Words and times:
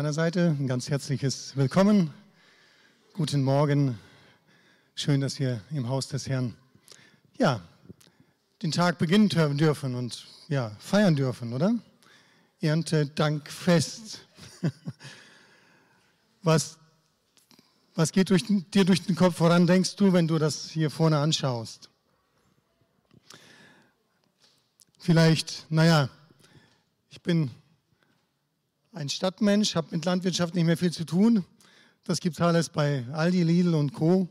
meiner 0.00 0.14
Seite 0.14 0.56
ein 0.58 0.66
ganz 0.66 0.88
herzliches 0.88 1.56
Willkommen. 1.56 2.10
Guten 3.12 3.42
Morgen. 3.42 3.98
Schön, 4.94 5.20
dass 5.20 5.38
wir 5.38 5.60
im 5.72 5.90
Haus 5.90 6.08
des 6.08 6.26
Herrn 6.26 6.56
ja, 7.36 7.60
den 8.62 8.72
Tag 8.72 8.96
beginnen 8.96 9.28
dürfen 9.28 9.94
und 9.94 10.26
ja, 10.48 10.74
feiern 10.78 11.16
dürfen, 11.16 11.52
oder? 11.52 11.74
Erntedankfest. 12.62 14.26
Was, 16.42 16.78
was 17.94 18.12
geht 18.12 18.30
durch, 18.30 18.44
dir 18.46 18.86
durch 18.86 19.02
den 19.02 19.16
Kopf 19.16 19.36
voran, 19.36 19.66
denkst 19.66 19.96
du, 19.96 20.14
wenn 20.14 20.26
du 20.26 20.38
das 20.38 20.70
hier 20.70 20.90
vorne 20.90 21.18
anschaust? 21.18 21.90
Vielleicht, 24.98 25.66
naja, 25.68 26.08
ich 27.10 27.20
bin 27.20 27.50
ein 28.92 29.08
Stadtmensch, 29.08 29.76
habe 29.76 29.88
mit 29.92 30.04
Landwirtschaft 30.04 30.54
nicht 30.54 30.64
mehr 30.64 30.76
viel 30.76 30.92
zu 30.92 31.04
tun. 31.04 31.44
Das 32.04 32.20
gibt 32.20 32.36
es 32.36 32.42
alles 32.42 32.68
bei 32.68 33.04
Aldi, 33.12 33.44
Lidl 33.44 33.74
und 33.74 33.92
Co. 33.92 34.28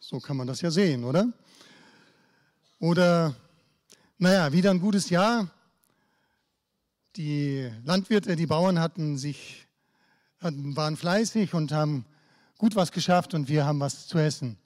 So 0.00 0.18
kann 0.18 0.36
man 0.36 0.46
das 0.46 0.60
ja 0.60 0.70
sehen, 0.70 1.04
oder? 1.04 1.32
Oder, 2.78 3.34
naja, 4.18 4.52
wieder 4.52 4.70
ein 4.70 4.80
gutes 4.80 5.10
Jahr. 5.10 5.50
Die 7.16 7.70
Landwirte, 7.84 8.34
die 8.34 8.46
Bauern 8.46 8.78
hatten 8.78 9.18
sich, 9.18 9.66
hatten, 10.40 10.74
waren 10.74 10.96
fleißig 10.96 11.52
und 11.52 11.70
haben 11.70 12.06
gut 12.56 12.74
was 12.76 12.92
geschafft 12.92 13.34
und 13.34 13.48
wir 13.48 13.66
haben 13.66 13.80
was 13.80 14.06
zu 14.06 14.18
essen. 14.18 14.56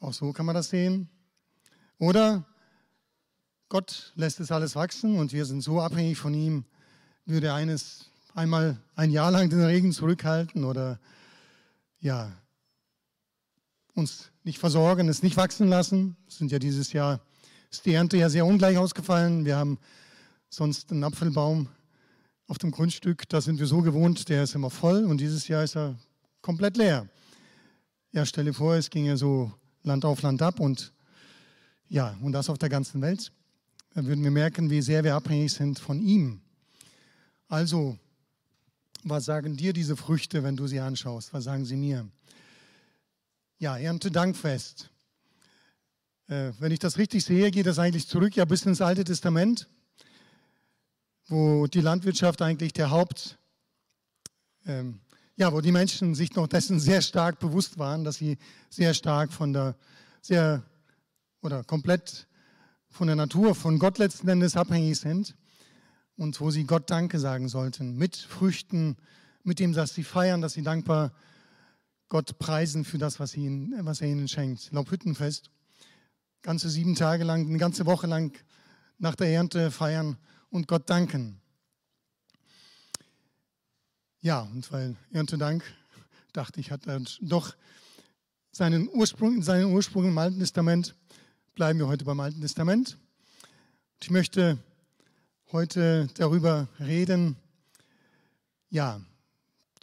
Auch 0.00 0.12
so 0.12 0.32
kann 0.32 0.44
man 0.44 0.56
das 0.56 0.70
sehen. 0.70 1.08
Oder 1.98 2.44
Gott 3.68 4.12
lässt 4.14 4.40
es 4.40 4.52
alles 4.52 4.76
wachsen 4.76 5.18
und 5.18 5.32
wir 5.32 5.46
sind 5.46 5.62
so 5.62 5.80
abhängig 5.80 6.18
von 6.18 6.34
ihm, 6.34 6.64
würde 7.24 7.52
eines 7.54 8.10
einmal 8.34 8.76
ein 8.94 9.10
Jahr 9.10 9.30
lang 9.30 9.48
den 9.48 9.62
Regen 9.62 9.92
zurückhalten 9.92 10.64
oder 10.64 11.00
ja, 12.00 12.32
uns 13.94 14.30
nicht 14.42 14.58
versorgen, 14.58 15.08
es 15.08 15.22
nicht 15.22 15.36
wachsen 15.36 15.68
lassen. 15.68 16.16
Es 16.28 16.38
sind 16.38 16.52
ja 16.52 16.58
dieses 16.58 16.92
Jahr, 16.92 17.20
ist 17.70 17.86
die 17.86 17.94
Ernte 17.94 18.16
ja 18.16 18.28
sehr 18.28 18.44
ungleich 18.44 18.76
ausgefallen. 18.76 19.44
Wir 19.44 19.56
haben 19.56 19.78
sonst 20.50 20.90
einen 20.90 21.04
Apfelbaum 21.04 21.68
auf 22.46 22.58
dem 22.58 22.70
Grundstück, 22.70 23.28
da 23.28 23.40
sind 23.40 23.58
wir 23.58 23.66
so 23.66 23.80
gewohnt, 23.80 24.28
der 24.28 24.42
ist 24.42 24.54
immer 24.54 24.70
voll 24.70 25.04
und 25.04 25.18
dieses 25.18 25.48
Jahr 25.48 25.64
ist 25.64 25.76
er 25.76 25.96
komplett 26.42 26.76
leer. 26.76 27.08
Ja, 28.12 28.26
stelle 28.26 28.52
vor, 28.52 28.74
es 28.74 28.90
ginge 28.90 29.16
so 29.16 29.50
Land 29.82 30.04
auf 30.04 30.20
Land 30.22 30.42
ab 30.42 30.60
und 30.60 30.92
ja, 31.88 32.16
und 32.22 32.32
das 32.32 32.50
auf 32.50 32.58
der 32.58 32.68
ganzen 32.68 33.00
Welt 33.00 33.32
dann 33.94 34.06
würden 34.06 34.24
wir 34.24 34.32
merken, 34.32 34.70
wie 34.70 34.82
sehr 34.82 35.04
wir 35.04 35.14
abhängig 35.14 35.52
sind 35.52 35.78
von 35.78 36.00
ihm. 36.00 36.40
Also, 37.48 37.96
was 39.04 39.24
sagen 39.24 39.56
dir 39.56 39.72
diese 39.72 39.96
Früchte, 39.96 40.42
wenn 40.42 40.56
du 40.56 40.66
sie 40.66 40.80
anschaust? 40.80 41.32
Was 41.32 41.44
sagen 41.44 41.64
sie 41.64 41.76
mir? 41.76 42.08
Ja, 43.58 43.78
Erntedankfest. 43.78 44.90
Äh, 46.26 46.52
wenn 46.58 46.72
ich 46.72 46.80
das 46.80 46.98
richtig 46.98 47.24
sehe, 47.24 47.52
geht 47.52 47.66
das 47.66 47.78
eigentlich 47.78 48.08
zurück 48.08 48.34
ja 48.34 48.44
bis 48.44 48.66
ins 48.66 48.80
Alte 48.80 49.04
Testament, 49.04 49.68
wo 51.28 51.68
die 51.68 51.80
Landwirtschaft 51.80 52.42
eigentlich 52.42 52.72
der 52.72 52.90
Haupt, 52.90 53.38
ähm, 54.66 55.00
ja, 55.36 55.52
wo 55.52 55.60
die 55.60 55.72
Menschen 55.72 56.16
sich 56.16 56.34
noch 56.34 56.48
dessen 56.48 56.80
sehr 56.80 57.00
stark 57.00 57.38
bewusst 57.38 57.78
waren, 57.78 58.02
dass 58.02 58.16
sie 58.16 58.38
sehr 58.70 58.94
stark 58.94 59.32
von 59.32 59.52
der, 59.52 59.76
sehr 60.20 60.64
oder 61.42 61.62
komplett 61.62 62.26
von 62.94 63.08
der 63.08 63.16
Natur, 63.16 63.56
von 63.56 63.80
Gott 63.80 63.98
letzten 63.98 64.28
Endes 64.28 64.56
abhängig 64.56 65.00
sind 65.00 65.34
und 66.16 66.40
wo 66.40 66.52
sie 66.52 66.62
Gott 66.62 66.90
Danke 66.90 67.18
sagen 67.18 67.48
sollten, 67.48 67.96
mit 67.96 68.16
Früchten, 68.16 68.96
mit 69.42 69.58
dem, 69.58 69.72
dass 69.72 69.94
sie 69.94 70.04
feiern, 70.04 70.40
dass 70.40 70.52
sie 70.52 70.62
dankbar 70.62 71.12
Gott 72.08 72.38
preisen 72.38 72.84
für 72.84 72.98
das, 72.98 73.18
was, 73.18 73.36
ihnen, 73.36 73.74
was 73.84 74.00
er 74.00 74.06
ihnen 74.06 74.28
schenkt. 74.28 74.70
Laubhüttenfest, 74.70 75.50
ganze 76.40 76.70
sieben 76.70 76.94
Tage 76.94 77.24
lang, 77.24 77.48
eine 77.48 77.58
ganze 77.58 77.84
Woche 77.84 78.06
lang 78.06 78.38
nach 78.98 79.16
der 79.16 79.26
Ernte 79.26 79.72
feiern 79.72 80.16
und 80.50 80.68
Gott 80.68 80.88
danken. 80.88 81.40
Ja, 84.20 84.42
und 84.42 84.70
weil 84.70 84.94
Erntedank, 85.10 85.64
dachte 86.32 86.60
ich, 86.60 86.70
hat 86.70 86.86
er 86.86 87.00
doch 87.20 87.56
seinen 88.52 88.88
Ursprung, 88.88 89.42
seinen 89.42 89.72
Ursprung 89.72 90.04
im 90.06 90.16
Alten 90.16 90.38
Testament 90.38 90.94
bleiben 91.54 91.78
wir 91.78 91.86
heute 91.86 92.04
beim 92.04 92.18
Alten 92.18 92.40
Testament. 92.40 92.98
Ich 94.02 94.10
möchte 94.10 94.58
heute 95.52 96.08
darüber 96.14 96.66
reden, 96.80 97.36
ja, 98.70 99.00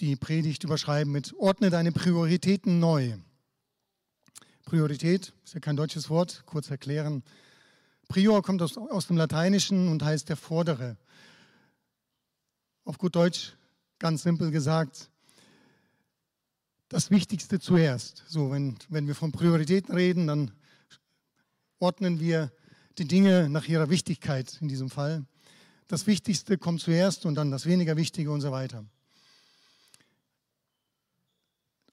die 0.01 0.17
Predigt 0.17 0.65
überschreiben 0.65 1.13
mit 1.13 1.33
Ordne 1.37 1.69
deine 1.69 1.93
Prioritäten 1.93 2.79
neu. 2.79 3.13
Priorität 4.65 5.31
ist 5.45 5.53
ja 5.53 5.61
kein 5.61 5.77
deutsches 5.77 6.09
Wort, 6.09 6.43
kurz 6.45 6.69
erklären. 6.69 7.23
Prior 8.09 8.43
kommt 8.43 8.61
aus, 8.61 8.77
aus 8.77 9.07
dem 9.07 9.15
Lateinischen 9.15 9.87
und 9.87 10.03
heißt 10.03 10.27
der 10.27 10.35
Vordere. 10.35 10.97
Auf 12.83 12.97
gut 12.97 13.15
Deutsch, 13.15 13.53
ganz 13.97 14.23
simpel 14.23 14.51
gesagt, 14.51 15.09
das 16.89 17.11
Wichtigste 17.11 17.61
zuerst. 17.61 18.25
So, 18.27 18.51
wenn, 18.51 18.75
wenn 18.89 19.07
wir 19.07 19.15
von 19.15 19.31
Prioritäten 19.31 19.95
reden, 19.95 20.27
dann 20.27 20.51
ordnen 21.81 22.19
wir 22.19 22.51
die 22.99 23.07
Dinge 23.07 23.49
nach 23.49 23.67
ihrer 23.67 23.89
Wichtigkeit 23.89 24.57
in 24.61 24.67
diesem 24.67 24.89
Fall. 24.89 25.25
Das 25.87 26.05
Wichtigste 26.05 26.57
kommt 26.57 26.79
zuerst 26.79 27.25
und 27.25 27.35
dann 27.35 27.49
das 27.49 27.65
weniger 27.65 27.97
Wichtige 27.97 28.31
und 28.31 28.41
so 28.41 28.51
weiter. 28.51 28.85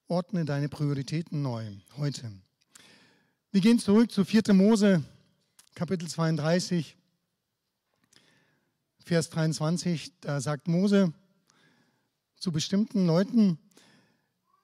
Ordne 0.06 0.44
deine 0.44 0.68
Prioritäten 0.68 1.42
neu 1.42 1.66
heute. 1.96 2.30
Wir 3.50 3.62
gehen 3.62 3.78
zurück 3.78 4.12
zu 4.12 4.24
4. 4.24 4.52
Mose, 4.52 5.02
Kapitel 5.74 6.06
32, 6.06 6.96
Vers 9.00 9.30
23. 9.30 10.12
Da 10.20 10.40
sagt 10.40 10.68
Mose 10.68 11.14
zu 12.36 12.52
bestimmten 12.52 13.06
Leuten, 13.06 13.58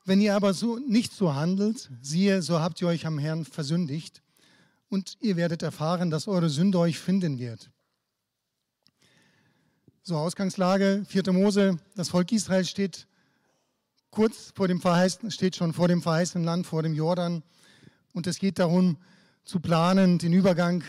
wenn 0.04 0.20
ihr 0.20 0.36
aber 0.36 0.52
so 0.52 0.78
nicht 0.78 1.14
so 1.14 1.34
handelt, 1.34 1.90
siehe, 2.02 2.42
so 2.42 2.60
habt 2.60 2.82
ihr 2.82 2.88
euch 2.88 3.06
am 3.06 3.18
Herrn 3.18 3.46
versündigt 3.46 4.23
und 4.94 5.16
ihr 5.20 5.36
werdet 5.36 5.64
erfahren, 5.64 6.08
dass 6.08 6.28
eure 6.28 6.48
Sünde 6.48 6.78
euch 6.78 7.00
finden 7.00 7.40
wird. 7.40 7.68
So, 10.04 10.16
Ausgangslage, 10.16 11.04
4. 11.08 11.32
Mose, 11.32 11.80
das 11.96 12.10
Volk 12.10 12.30
Israel 12.30 12.64
steht 12.64 13.08
kurz 14.12 14.52
vor 14.54 14.68
dem 14.68 14.80
verheißenen, 14.80 15.32
steht 15.32 15.56
schon 15.56 15.72
vor 15.72 15.88
dem 15.88 16.00
verheißenen 16.00 16.44
Land, 16.44 16.68
vor 16.68 16.84
dem 16.84 16.94
Jordan. 16.94 17.42
Und 18.12 18.28
es 18.28 18.38
geht 18.38 18.60
darum, 18.60 18.96
zu 19.44 19.58
planen, 19.58 20.18
den 20.18 20.32
Übergang, 20.32 20.84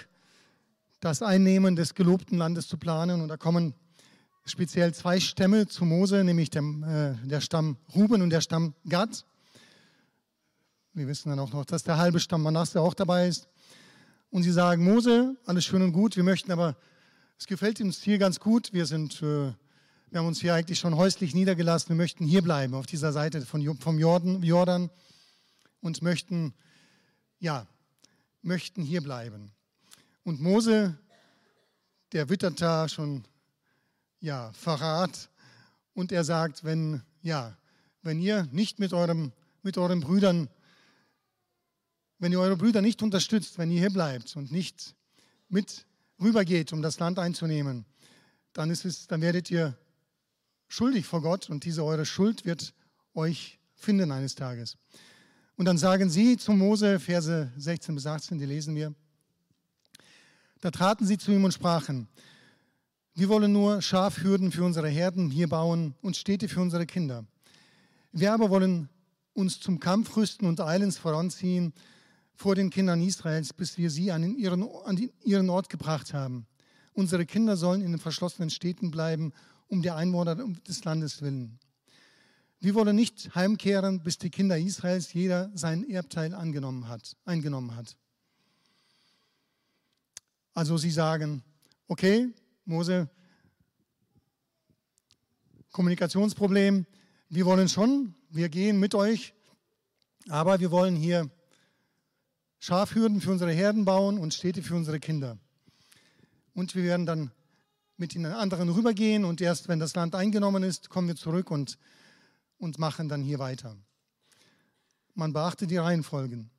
das 1.00 1.24
Einnehmen 1.24 1.76
des 1.76 1.96
gelobten 1.96 2.38
Landes 2.38 2.68
zu 2.68 2.78
planen. 2.78 3.22
Und 3.22 3.30
da 3.30 3.38
kommen 3.38 3.74
speziell 4.46 4.94
zwei 4.94 5.20
Stämme 5.20 5.66
zu 5.66 5.84
Mose, 5.84 6.24
nämlich 6.24 6.52
der, 6.52 6.62
äh, 6.62 7.28
der 7.28 7.42
Stamm 7.42 7.78
Ruben 7.96 8.22
und 8.22 8.30
der 8.30 8.42
Stamm 8.42 8.76
Gad. 8.88 9.26
Wir 10.94 11.08
wissen 11.08 11.30
dann 11.30 11.40
auch 11.40 11.52
noch, 11.52 11.66
dass 11.66 11.82
der 11.82 11.98
halbe 11.98 12.20
Stamm 12.20 12.44
Manasse 12.44 12.80
auch 12.80 12.94
dabei 12.94 13.28
ist 13.28 13.48
und 14.36 14.44
sie 14.44 14.52
sagen, 14.52 14.84
Mose, 14.84 15.38
alles 15.46 15.64
schön 15.64 15.82
und 15.82 15.94
gut, 15.94 16.18
wir 16.18 16.24
möchten 16.26 16.52
aber, 16.52 16.76
es 17.40 17.48
gefällt 17.48 17.80
uns 17.80 18.02
hier 18.02 18.18
ganz 18.18 18.42
gut, 18.42 18.74
wir 18.74 18.86
sind, 18.86 19.22
äh, 19.22 19.54
wir 20.10 20.20
haben 20.20 20.28
uns 20.28 20.42
hier 20.42 20.54
eigentlich 20.54 20.78
schon 20.78 20.98
häuslich 20.98 21.34
niedergelassen, 21.34 21.88
wir 21.88 21.96
möchten 21.96 22.26
hier 22.26 22.42
bleiben, 22.42 22.74
auf 22.74 22.86
dieser 22.86 23.14
Seite 23.14 23.46
vom 23.46 23.98
Jordan, 23.98 24.44
Jordan 24.44 24.90
und 25.80 26.02
möchten, 26.02 26.54
ja, 27.40 27.66
möchten 28.42 28.84
hier 28.84 29.02
bleiben. 29.02 29.54
Und 30.26 30.42
Mose, 30.42 30.98
der 32.12 32.28
wittert 32.28 32.60
da 32.60 32.90
schon, 32.90 33.24
ja, 34.20 34.52
Verrat 34.52 35.30
und 35.94 36.12
er 36.12 36.26
sagt, 36.26 36.66
wenn, 36.66 37.04
ja, 37.22 37.56
wenn 38.02 38.20
ihr 38.20 38.50
nicht 38.52 38.80
mit 38.80 38.92
eurem, 38.92 39.32
mit 39.64 39.78
euren 39.78 40.02
Brüdern 40.02 40.50
wenn 42.20 42.32
ihr 42.32 42.40
eure 42.40 42.58
Brüder 42.58 42.82
nicht 42.82 43.02
unterstützt, 43.04 43.58
wenn 43.58 43.72
ihr 43.72 43.80
hier 43.80 43.90
bleibt 43.90 44.36
und 44.36 44.52
nicht 44.52 44.96
mit 45.50 45.86
rübergeht, 46.22 46.74
um 46.74 46.82
das 46.82 47.00
Land 47.00 47.20
einzunehmen, 47.20 47.86
dann, 48.54 48.70
ist 48.70 48.86
es, 48.86 49.08
dann 49.08 49.22
werdet 49.22 49.52
ihr 49.52 49.78
schuldig 50.68 51.06
vor 51.06 51.22
Gott 51.22 51.50
und 51.50 51.66
diese 51.66 51.84
eure 51.84 52.06
Schuld 52.06 52.46
wird 52.46 52.74
euch 53.14 53.60
finden 53.76 54.12
eines 54.12 54.36
Tages. 54.36 54.78
Und 55.58 55.66
dann 55.66 55.78
sagen 55.78 56.10
sie 56.10 56.38
zu 56.38 56.52
Mose, 56.54 57.00
Verse 57.00 57.52
16 57.58 57.96
bis 57.96 58.06
18, 58.06 58.40
die 58.40 58.46
lesen 58.46 58.76
wir, 58.76 58.94
da 60.62 60.72
traten 60.72 61.06
sie 61.06 61.18
zu 61.18 61.32
ihm 61.32 61.44
und 61.44 61.54
sprachen, 61.54 62.08
wir 63.14 63.30
wollen 63.30 63.52
nur 63.54 63.82
Schafhürden 63.82 64.52
für 64.52 64.66
unsere 64.66 64.90
Herden 64.90 65.30
hier 65.30 65.48
bauen 65.48 65.96
und 66.02 66.18
Städte 66.18 66.50
für 66.50 66.60
unsere 66.60 66.86
Kinder. 66.86 67.26
Wir 68.12 68.34
aber 68.34 68.50
wollen 68.50 68.90
uns 69.34 69.60
zum 69.60 69.80
Kampf 69.80 70.18
rüsten 70.18 70.48
und 70.48 70.60
eilends 70.60 70.98
voranziehen 70.98 71.74
vor 72.36 72.56
den 72.56 72.70
Kindern 72.70 73.02
Israels, 73.02 73.54
bis 73.54 73.78
wir 73.78 73.90
sie 73.90 74.12
an 74.12 74.36
ihren, 74.36 74.64
an 74.86 75.10
ihren 75.24 75.50
Ort 75.50 75.70
gebracht 75.70 76.14
haben. 76.14 76.46
Unsere 76.94 77.26
Kinder 77.26 77.58
sollen 77.58 77.82
in 77.82 77.92
den 77.92 78.00
verschlossenen 78.00 78.50
Städten 78.50 78.92
bleiben 78.92 79.34
um 79.68 79.82
die 79.82 79.92
Einwohner 79.92 80.36
des 80.36 80.84
Landes 80.84 81.22
willen. 81.22 81.60
Wir 82.60 82.74
wollen 82.74 82.96
nicht 82.96 83.36
heimkehren, 83.36 84.02
bis 84.02 84.18
die 84.18 84.30
Kinder 84.30 84.58
Israels 84.58 85.14
jeder 85.14 85.52
sein 85.56 85.90
Erbteil 85.90 86.34
angenommen 86.34 86.88
hat, 86.88 87.16
eingenommen 87.26 87.76
hat. 87.76 87.98
Also 90.54 90.78
sie 90.78 90.92
sagen, 90.92 91.44
okay, 91.88 92.30
Mose, 92.64 93.10
Kommunikationsproblem, 95.72 96.86
wir 97.30 97.46
wollen 97.46 97.68
schon, 97.68 98.16
wir 98.30 98.50
gehen 98.50 98.80
mit 98.80 98.96
euch, 98.96 99.34
aber 100.30 100.60
wir 100.60 100.72
wollen 100.72 100.96
hier 100.96 101.30
Schafhürden 102.66 103.22
für 103.22 103.30
unsere 103.30 103.52
Herden 103.52 103.86
bauen 103.86 104.18
und 104.18 104.34
Städte 104.34 104.64
für 104.64 104.74
unsere 104.74 105.00
Kinder. 105.00 105.38
Und 106.56 106.74
wir 106.74 106.82
werden 106.82 107.06
dann 107.06 107.30
mit 107.96 108.16
den 108.16 108.26
anderen 108.26 108.70
rübergehen 108.70 109.24
und 109.24 109.40
erst 109.40 109.68
wenn 109.68 109.78
das 109.78 109.94
Land 109.94 110.16
eingenommen 110.16 110.64
ist, 110.64 110.90
kommen 110.90 111.08
wir 111.08 111.16
zurück 111.16 111.52
und, 111.52 111.78
und 112.58 112.80
machen 112.80 113.08
dann 113.08 113.22
hier 113.22 113.38
weiter. 113.38 113.78
Man 115.14 115.32
beachtet 115.32 115.70
die 115.70 115.78
Reihenfolgen. 115.78 116.50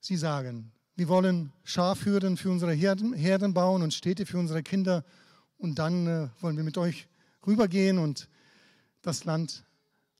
Sie 0.00 0.16
sagen, 0.16 0.72
wir 0.94 1.08
wollen 1.08 1.52
Schafhürden 1.64 2.38
für 2.38 2.48
unsere 2.48 2.72
Herden, 2.72 3.12
Herden 3.12 3.52
bauen 3.52 3.82
und 3.82 3.92
Städte 3.92 4.24
für 4.24 4.38
unsere 4.38 4.62
Kinder 4.62 5.04
und 5.58 5.78
dann 5.78 6.06
äh, 6.06 6.28
wollen 6.40 6.56
wir 6.56 6.64
mit 6.64 6.78
euch 6.78 7.08
rübergehen 7.46 7.98
und 7.98 8.30
das 9.02 9.26
Land 9.26 9.66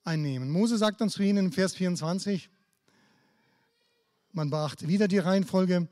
einnehmen. 0.04 0.50
Mose 0.50 0.76
sagt 0.76 1.00
dann 1.00 1.08
zu 1.08 1.22
ihnen 1.22 1.46
in 1.46 1.52
Vers 1.52 1.74
24, 1.74 2.50
man 4.37 4.50
beachte 4.50 4.87
wieder 4.87 5.09
die 5.09 5.19
Reihenfolge, 5.19 5.88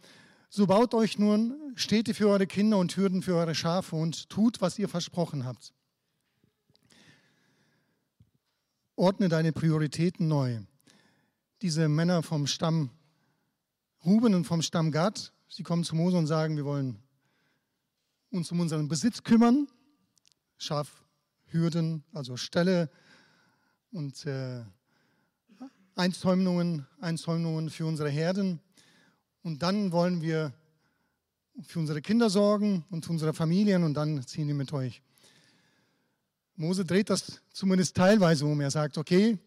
so 0.51 0.67
baut 0.67 0.95
euch 0.95 1.19
nun 1.19 1.73
Städte 1.75 2.15
für 2.15 2.29
eure 2.29 2.47
Kinder 2.47 2.79
und 2.79 2.97
Hürden 2.97 3.23
für 3.23 3.35
eure 3.35 3.55
Schafe 3.55 3.97
und 3.97 4.29
tut, 4.29 4.61
was 4.61 4.79
ihr 4.79 4.89
versprochen 4.89 5.45
habt. 5.45 5.73
Ordne 8.97 9.29
deine 9.29 9.53
Prioritäten 9.53 10.29
neu. 10.29 10.61
Diese 11.63 11.89
Männer 11.89 12.23
vom 12.23 12.47
Stamm 12.47 12.91
Ruben 14.05 14.35
und 14.35 14.45
vom 14.45 14.61
Stamm 14.61 14.93
Gad, 14.93 15.33
sie 15.49 15.63
kommen 15.63 15.83
zu 15.83 15.97
Mose 15.97 16.19
und 16.19 16.27
sagen, 16.27 16.57
wir 16.57 16.67
wollen 16.67 16.99
uns 18.31 18.53
um 18.53 18.61
unseren 18.61 18.87
Besitz 18.87 19.23
kümmern, 19.23 19.67
Schafhürden, 20.59 22.05
also 22.13 22.37
Ställe 22.37 22.91
und 23.91 24.27
äh, 24.27 24.65
Einzäumnungen, 25.95 26.87
Einzäumnungen 27.01 27.71
für 27.71 27.87
unsere 27.87 28.11
Herden. 28.11 28.61
Und 29.43 29.63
dann 29.63 29.93
wollen 29.93 30.23
wir 30.23 30.53
für 31.63 31.79
unsere 31.79 32.03
Kinder 32.03 32.31
sorgen 32.31 32.85
und 32.91 33.09
unsere 33.09 33.33
Familien 33.33 33.85
und 33.85 33.95
dann 33.95 34.27
ziehen 34.27 34.49
wir 34.49 34.55
mit 34.55 34.73
euch. 34.73 35.03
Mose 36.57 36.85
dreht 36.85 37.11
das 37.11 37.41
zumindest 37.53 37.97
teilweise 37.97 38.47
um. 38.47 38.61
Er 38.61 38.71
sagt, 38.71 38.99
okay, 38.99 39.39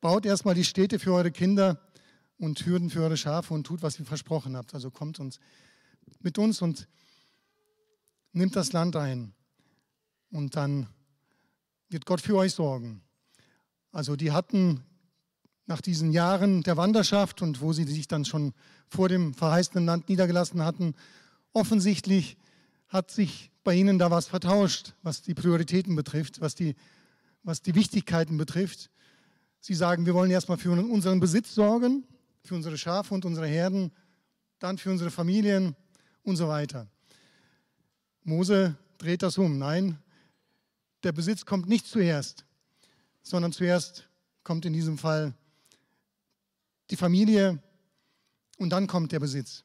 baut 0.00 0.26
erstmal 0.26 0.54
die 0.54 0.64
Städte 0.64 0.98
für 0.98 1.12
eure 1.12 1.30
Kinder 1.30 1.80
und 2.38 2.64
Hürden 2.66 2.90
für 2.90 3.02
eure 3.02 3.16
Schafe 3.16 3.54
und 3.54 3.64
tut, 3.64 3.82
was 3.82 3.98
ihr 3.98 4.04
versprochen 4.04 4.56
habt. 4.56 4.74
Also 4.74 4.90
kommt 4.90 5.20
uns 5.20 5.38
mit 6.20 6.38
uns 6.38 6.62
und 6.62 6.88
nimmt 8.32 8.56
das 8.56 8.72
Land 8.72 8.96
ein. 8.96 9.34
Und 10.30 10.56
dann 10.56 10.88
wird 11.88 12.06
Gott 12.06 12.20
für 12.20 12.36
euch 12.36 12.54
sorgen. 12.54 13.02
Also 13.92 14.16
die 14.16 14.32
hatten 14.32 14.82
nach 15.66 15.80
diesen 15.80 16.12
Jahren 16.12 16.62
der 16.62 16.76
Wanderschaft 16.76 17.42
und 17.42 17.60
wo 17.60 17.72
sie 17.72 17.84
sich 17.84 18.08
dann 18.08 18.24
schon 18.24 18.52
vor 18.88 19.08
dem 19.08 19.34
verheißenen 19.34 19.86
Land 19.86 20.08
niedergelassen 20.08 20.64
hatten, 20.64 20.94
offensichtlich 21.52 22.36
hat 22.88 23.10
sich 23.10 23.50
bei 23.64 23.74
ihnen 23.74 23.98
da 23.98 24.10
was 24.10 24.26
vertauscht, 24.26 24.94
was 25.02 25.22
die 25.22 25.34
Prioritäten 25.34 25.94
betrifft, 25.94 26.40
was 26.40 26.54
die, 26.54 26.74
was 27.42 27.62
die 27.62 27.74
Wichtigkeiten 27.74 28.36
betrifft. 28.36 28.90
Sie 29.60 29.74
sagen, 29.74 30.06
wir 30.06 30.14
wollen 30.14 30.30
erstmal 30.30 30.58
für 30.58 30.72
unseren 30.72 31.20
Besitz 31.20 31.54
sorgen, 31.54 32.04
für 32.42 32.54
unsere 32.54 32.76
Schafe 32.76 33.14
und 33.14 33.24
unsere 33.24 33.46
Herden, 33.46 33.92
dann 34.58 34.78
für 34.78 34.90
unsere 34.90 35.10
Familien 35.10 35.76
und 36.22 36.36
so 36.36 36.48
weiter. 36.48 36.88
Mose 38.24 38.76
dreht 38.98 39.22
das 39.22 39.38
um. 39.38 39.58
Nein, 39.58 39.98
der 41.02 41.12
Besitz 41.12 41.44
kommt 41.44 41.68
nicht 41.68 41.86
zuerst, 41.86 42.44
sondern 43.22 43.52
zuerst 43.52 44.08
kommt 44.44 44.64
in 44.64 44.72
diesem 44.72 44.98
Fall 44.98 45.34
die 46.90 46.96
Familie 46.96 47.62
und 48.58 48.70
dann 48.70 48.86
kommt 48.86 49.12
der 49.12 49.20
Besitz. 49.20 49.64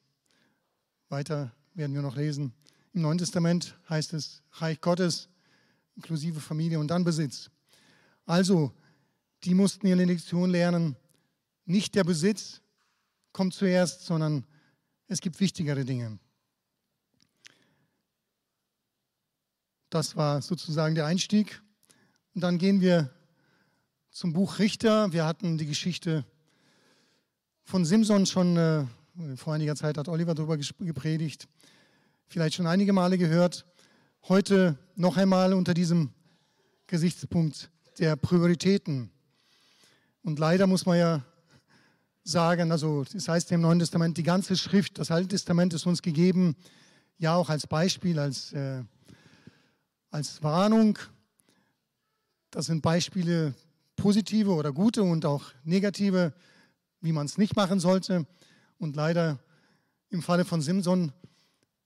Weiter 1.09 1.53
werden 1.73 1.93
wir 1.93 2.01
noch 2.01 2.15
lesen. 2.15 2.53
Im 2.93 3.01
Neuen 3.01 3.17
Testament 3.17 3.77
heißt 3.89 4.13
es 4.13 4.41
Reich 4.53 4.81
Gottes 4.81 5.29
inklusive 5.95 6.39
Familie 6.39 6.79
und 6.79 6.87
dann 6.89 7.03
Besitz. 7.03 7.49
Also, 8.25 8.71
die 9.43 9.53
mussten 9.53 9.87
ihre 9.87 10.05
Lektion 10.05 10.49
lernen, 10.49 10.95
nicht 11.65 11.95
der 11.95 12.03
Besitz 12.03 12.61
kommt 13.33 13.53
zuerst, 13.53 14.05
sondern 14.05 14.45
es 15.07 15.21
gibt 15.21 15.39
wichtigere 15.39 15.85
Dinge. 15.85 16.19
Das 19.89 20.15
war 20.15 20.41
sozusagen 20.41 20.95
der 20.95 21.05
Einstieg. 21.05 21.61
Und 22.35 22.41
dann 22.41 22.57
gehen 22.57 22.81
wir 22.81 23.13
zum 24.11 24.33
Buch 24.33 24.59
Richter. 24.59 25.13
Wir 25.13 25.25
hatten 25.25 25.57
die 25.57 25.65
Geschichte 25.65 26.25
von 27.67 27.83
Simson 27.83 28.25
schon, 28.25 28.55
äh, 28.55 28.85
vor 29.35 29.53
einiger 29.53 29.75
Zeit 29.75 29.97
hat 29.97 30.07
Oliver 30.07 30.33
darüber 30.33 30.57
gepredigt, 30.57 31.49
vielleicht 32.29 32.55
schon 32.55 32.65
einige 32.65 32.93
Male 32.93 33.17
gehört. 33.17 33.65
Heute 34.29 34.77
noch 34.95 35.17
einmal 35.17 35.53
unter 35.53 35.73
diesem 35.73 36.11
Gesichtspunkt 36.87 37.69
der 37.99 38.15
Prioritäten. 38.15 39.11
Und 40.23 40.39
leider 40.39 40.65
muss 40.65 40.85
man 40.85 40.97
ja 40.97 41.25
sagen, 42.23 42.71
also 42.71 43.03
das 43.03 43.27
heißt 43.27 43.51
im 43.51 43.59
Neuen 43.59 43.79
Testament, 43.79 44.17
die 44.17 44.23
ganze 44.23 44.55
Schrift, 44.55 44.97
das 44.97 45.11
Alte 45.11 45.27
Testament 45.27 45.73
ist 45.73 45.85
uns 45.85 46.01
gegeben, 46.01 46.55
ja 47.17 47.35
auch 47.35 47.49
als 47.49 47.67
Beispiel, 47.67 48.17
als, 48.17 48.53
äh, 48.53 48.81
als 50.09 50.41
Warnung. 50.41 50.97
Das 52.49 52.67
sind 52.67 52.81
Beispiele 52.81 53.55
positive 53.97 54.51
oder 54.51 54.71
gute 54.71 55.03
und 55.03 55.25
auch 55.25 55.51
negative 55.65 56.33
wie 57.07 57.13
man 57.13 57.25
es 57.25 57.37
nicht 57.37 57.55
machen 57.55 57.79
sollte. 57.79 58.27
Und 58.79 58.97
leider 58.97 59.39
im 60.09 60.21
Falle 60.21 60.43
von 60.43 60.61
Simson 60.61 61.13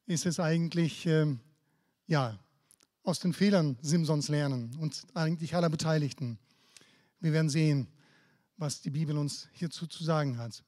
ist 0.07 0.25
es 0.25 0.39
eigentlich, 0.39 1.06
äh, 1.06 1.27
ja, 2.07 2.39
aus 3.03 3.19
den 3.19 3.31
Fehlern 3.31 3.77
Simsons 3.83 4.29
lernen 4.29 4.75
und 4.79 5.06
eigentlich 5.13 5.53
aller 5.53 5.69
Beteiligten. 5.69 6.39
Wir 7.19 7.34
werden 7.34 7.50
sehen, 7.50 7.88
was 8.57 8.81
die 8.81 8.89
Bibel 8.89 9.15
uns 9.15 9.48
hierzu 9.53 9.86
zu 9.86 10.03
sagen 10.03 10.39
hat. 10.39 10.63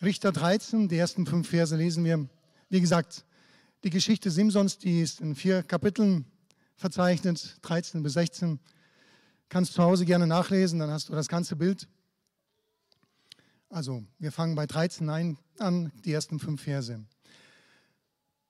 Richter 0.00 0.32
13, 0.32 0.88
die 0.88 0.96
ersten 0.96 1.26
fünf 1.26 1.50
Verse 1.50 1.76
lesen 1.76 2.02
wir. 2.02 2.26
Wie 2.70 2.80
gesagt, 2.80 3.26
die 3.84 3.90
Geschichte 3.90 4.30
Simsons, 4.30 4.78
die 4.78 5.02
ist 5.02 5.20
in 5.20 5.34
vier 5.34 5.62
Kapiteln 5.62 6.24
verzeichnet, 6.76 7.58
13 7.60 8.02
bis 8.02 8.14
16. 8.14 8.60
Kannst 9.50 9.74
zu 9.74 9.82
Hause 9.82 10.06
gerne 10.06 10.26
nachlesen, 10.26 10.78
dann 10.78 10.90
hast 10.90 11.10
du 11.10 11.12
das 11.12 11.28
ganze 11.28 11.54
Bild. 11.54 11.86
Also 13.70 14.02
wir 14.18 14.32
fangen 14.32 14.56
bei 14.56 14.66
13 14.66 15.36
an, 15.58 15.92
die 16.04 16.12
ersten 16.12 16.40
fünf 16.40 16.62
Verse. 16.62 17.00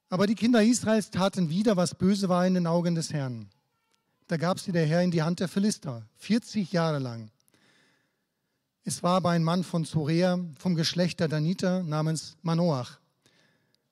Aber 0.09 0.27
die 0.27 0.35
Kinder 0.35 0.63
Israels 0.63 1.11
taten 1.11 1.51
wieder, 1.51 1.77
was 1.77 1.95
böse 1.95 2.31
war 2.31 2.47
in 2.47 2.55
den 2.55 2.67
Augen 2.67 2.95
des 2.95 3.13
Herrn. 3.13 3.51
Da 4.29 4.39
gab 4.39 4.59
sie 4.59 4.73
der 4.73 4.87
Herr 4.87 5.03
in 5.03 5.11
die 5.11 5.23
Hand 5.23 5.41
der 5.41 5.49
Philister, 5.49 6.07
40 6.17 6.73
Jahre 6.73 6.99
lang. 6.99 7.31
Es 8.83 9.03
war 9.03 9.17
aber 9.17 9.31
ein 9.31 9.45
Mann 9.45 9.63
von 9.63 9.85
Zorea, 9.85 10.39
vom 10.59 10.75
Geschlecht 10.75 11.21
der 11.21 11.29
Daniter, 11.29 11.83
namens 11.83 12.39
Manoach. 12.41 12.99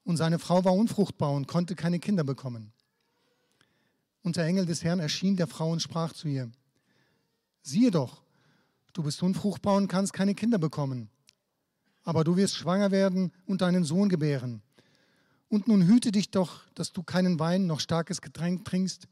Und 0.04 0.16
seine 0.16 0.38
Frau 0.38 0.64
war 0.64 0.72
unfruchtbar 0.72 1.32
und 1.32 1.46
konnte 1.46 1.74
keine 1.74 1.98
Kinder 1.98 2.24
bekommen. 2.24 2.72
Und 4.22 4.36
der 4.36 4.46
Engel 4.46 4.64
des 4.64 4.82
Herrn 4.82 4.98
erschien 4.98 5.36
der 5.36 5.46
Frau 5.46 5.70
und 5.70 5.82
sprach 5.82 6.14
zu 6.14 6.26
ihr, 6.26 6.50
siehe 7.62 7.90
doch, 7.90 8.22
du 8.94 9.02
bist 9.02 9.22
unfruchtbar 9.22 9.76
und 9.76 9.88
kannst 9.88 10.14
keine 10.14 10.34
Kinder 10.34 10.58
bekommen 10.58 11.10
aber 12.08 12.24
du 12.24 12.38
wirst 12.38 12.56
schwanger 12.56 12.90
werden 12.90 13.32
und 13.44 13.60
deinen 13.60 13.84
Sohn 13.84 14.08
gebären. 14.08 14.62
Und 15.50 15.68
nun 15.68 15.86
hüte 15.86 16.10
dich 16.10 16.30
doch, 16.30 16.62
dass 16.74 16.90
du 16.94 17.02
keinen 17.02 17.38
Wein 17.38 17.66
noch 17.66 17.80
starkes 17.80 18.22
Getränk 18.22 18.64
trinkst 18.64 19.06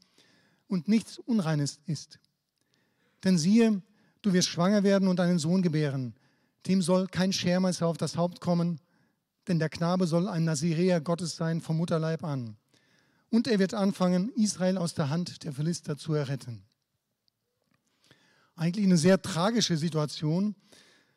und 0.67 0.87
nichts 0.87 1.19
Unreines 1.19 1.79
isst. 1.85 2.17
Denn 3.23 3.37
siehe, 3.37 3.83
du 4.23 4.33
wirst 4.33 4.47
schwanger 4.47 4.81
werden 4.81 5.09
und 5.09 5.19
einen 5.19 5.37
Sohn 5.37 5.61
gebären. 5.61 6.15
Dem 6.65 6.81
soll 6.81 7.05
kein 7.05 7.31
Schermesser 7.31 7.85
auf 7.85 7.97
das 7.97 8.17
Haupt 8.17 8.41
kommen, 8.41 8.79
denn 9.47 9.59
der 9.59 9.69
Knabe 9.69 10.07
soll 10.07 10.27
ein 10.27 10.45
Naziräer 10.45 10.99
Gottes 10.99 11.35
sein 11.35 11.61
vom 11.61 11.77
Mutterleib 11.77 12.23
an. 12.23 12.57
Und 13.29 13.47
er 13.47 13.59
wird 13.59 13.75
anfangen, 13.75 14.29
Israel 14.29 14.79
aus 14.79 14.95
der 14.95 15.11
Hand 15.11 15.43
der 15.43 15.53
Philister 15.53 15.97
zu 15.97 16.15
erretten. 16.15 16.63
Eigentlich 18.55 18.87
eine 18.87 18.97
sehr 18.97 19.21
tragische 19.21 19.77
Situation. 19.77 20.55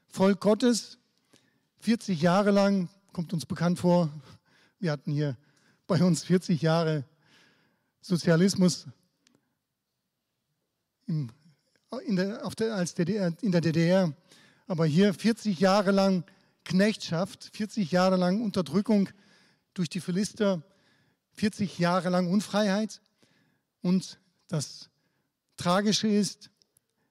Volk 0.08 0.40
Gottes 0.40 0.99
40 1.80 2.20
Jahre 2.20 2.50
lang, 2.50 2.88
kommt 3.12 3.32
uns 3.32 3.46
bekannt 3.46 3.78
vor, 3.78 4.10
wir 4.78 4.92
hatten 4.92 5.12
hier 5.12 5.36
bei 5.86 6.02
uns 6.02 6.24
40 6.24 6.60
Jahre 6.60 7.04
Sozialismus. 8.00 8.86
im, 11.06 11.30
in 12.06 12.16
der, 12.16 12.48
der, 12.58 12.74
als 12.74 12.94
DDR, 12.94 13.32
in 13.40 13.52
der 13.52 13.60
DDR. 13.60 14.12
Aber 14.66 14.86
hier 14.86 15.12
40 15.12 15.58
Jahre 15.58 15.90
lang 15.90 16.24
Knechtschaft, 16.64 17.50
40 17.54 17.90
Jahre 17.90 18.16
lang 18.16 18.42
Unterdrückung 18.42 19.08
durch 19.74 19.88
die 19.88 20.00
Philister, 20.00 20.62
40 21.32 21.78
Jahre 21.78 22.10
lang 22.10 22.30
Unfreiheit. 22.30 23.00
Und 23.82 24.20
das 24.48 24.90
Tragische 25.56 26.08
ist, 26.08 26.50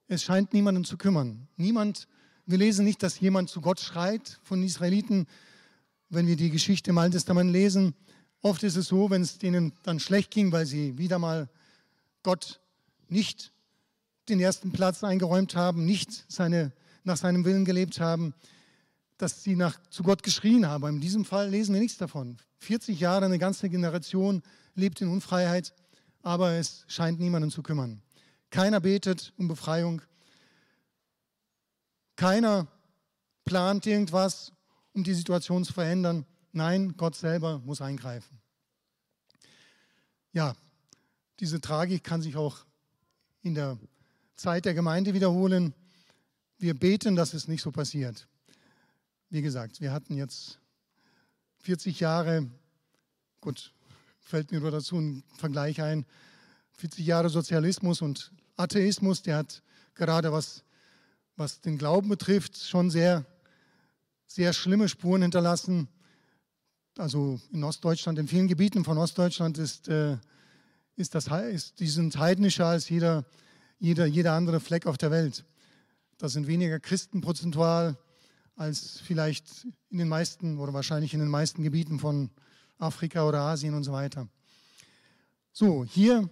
es 0.06 0.22
scheint 0.22 0.52
niemanden 0.52 0.84
zu 0.84 0.96
kümmern. 0.96 1.48
Niemand, 1.56 2.08
wir 2.50 2.58
lesen 2.58 2.84
nicht, 2.84 3.02
dass 3.02 3.20
jemand 3.20 3.48
zu 3.48 3.60
Gott 3.60 3.80
schreit 3.80 4.40
von 4.42 4.62
Israeliten, 4.62 5.26
wenn 6.08 6.26
wir 6.26 6.36
die 6.36 6.50
Geschichte 6.50 6.90
im 6.90 6.98
Alten 6.98 7.12
Testament 7.12 7.52
lesen. 7.52 7.94
Oft 8.42 8.62
ist 8.62 8.76
es 8.76 8.88
so, 8.88 9.10
wenn 9.10 9.22
es 9.22 9.38
denen 9.38 9.72
dann 9.82 10.00
schlecht 10.00 10.30
ging, 10.30 10.50
weil 10.50 10.66
sie 10.66 10.98
wieder 10.98 11.18
mal 11.18 11.48
Gott 12.22 12.60
nicht 13.08 13.52
den 14.28 14.40
ersten 14.40 14.72
Platz 14.72 15.04
eingeräumt 15.04 15.54
haben, 15.54 15.84
nicht 15.84 16.24
seine, 16.28 16.72
nach 17.04 17.16
seinem 17.16 17.44
Willen 17.44 17.64
gelebt 17.64 18.00
haben, 18.00 18.34
dass 19.18 19.42
sie 19.42 19.56
nach, 19.56 19.78
zu 19.90 20.02
Gott 20.02 20.22
geschrien 20.22 20.66
haben. 20.66 20.86
In 20.96 21.00
diesem 21.00 21.24
Fall 21.24 21.50
lesen 21.50 21.74
wir 21.74 21.80
nichts 21.80 21.98
davon. 21.98 22.38
40 22.58 22.98
Jahre, 22.98 23.26
eine 23.26 23.38
ganze 23.38 23.68
Generation 23.68 24.42
lebt 24.74 25.00
in 25.00 25.08
Unfreiheit, 25.08 25.74
aber 26.22 26.52
es 26.52 26.84
scheint 26.88 27.20
niemanden 27.20 27.50
zu 27.50 27.62
kümmern. 27.62 28.02
Keiner 28.50 28.80
betet 28.80 29.32
um 29.36 29.48
Befreiung. 29.48 30.02
Keiner 32.20 32.68
plant 33.46 33.86
irgendwas, 33.86 34.52
um 34.92 35.02
die 35.02 35.14
Situation 35.14 35.64
zu 35.64 35.72
verändern. 35.72 36.26
Nein, 36.52 36.94
Gott 36.98 37.16
selber 37.16 37.60
muss 37.60 37.80
eingreifen. 37.80 38.42
Ja, 40.32 40.54
diese 41.38 41.62
Tragik 41.62 42.04
kann 42.04 42.20
sich 42.20 42.36
auch 42.36 42.58
in 43.40 43.54
der 43.54 43.78
Zeit 44.34 44.66
der 44.66 44.74
Gemeinde 44.74 45.14
wiederholen. 45.14 45.72
Wir 46.58 46.74
beten, 46.74 47.16
dass 47.16 47.32
es 47.32 47.48
nicht 47.48 47.62
so 47.62 47.72
passiert. 47.72 48.28
Wie 49.30 49.40
gesagt, 49.40 49.80
wir 49.80 49.90
hatten 49.90 50.14
jetzt 50.14 50.60
40 51.60 52.00
Jahre, 52.00 52.50
gut, 53.40 53.72
fällt 54.18 54.52
mir 54.52 54.60
nur 54.60 54.70
dazu 54.70 54.98
ein 54.98 55.24
Vergleich 55.38 55.80
ein, 55.80 56.04
40 56.72 57.06
Jahre 57.06 57.30
Sozialismus 57.30 58.02
und 58.02 58.30
Atheismus, 58.56 59.22
der 59.22 59.38
hat 59.38 59.62
gerade 59.94 60.30
was, 60.32 60.64
was 61.40 61.62
den 61.62 61.78
Glauben 61.78 62.10
betrifft, 62.10 62.58
schon 62.58 62.90
sehr, 62.90 63.24
sehr 64.26 64.52
schlimme 64.52 64.90
Spuren 64.90 65.22
hinterlassen. 65.22 65.88
Also 66.98 67.40
in 67.50 67.64
Ostdeutschland, 67.64 68.18
in 68.18 68.28
vielen 68.28 68.46
Gebieten 68.46 68.84
von 68.84 68.98
Ostdeutschland 68.98 69.56
ist, 69.56 69.88
äh, 69.88 70.18
ist 70.96 71.14
das, 71.14 71.28
ist, 71.28 71.80
die 71.80 71.86
sind 71.88 72.18
heidnischer 72.18 72.66
als 72.66 72.90
jeder, 72.90 73.24
jeder, 73.78 74.04
jeder 74.04 74.34
andere 74.34 74.60
Fleck 74.60 74.86
auf 74.86 74.98
der 74.98 75.10
Welt. 75.10 75.46
Da 76.18 76.28
sind 76.28 76.46
weniger 76.46 76.78
Christen 76.78 77.22
prozentual 77.22 77.96
als 78.54 79.00
vielleicht 79.00 79.66
in 79.88 79.96
den 79.96 80.08
meisten 80.08 80.58
oder 80.58 80.74
wahrscheinlich 80.74 81.14
in 81.14 81.20
den 81.20 81.30
meisten 81.30 81.62
Gebieten 81.62 81.98
von 81.98 82.28
Afrika 82.76 83.26
oder 83.26 83.40
Asien 83.40 83.72
und 83.72 83.84
so 83.84 83.92
weiter. 83.92 84.28
So, 85.52 85.86
hier 85.86 86.28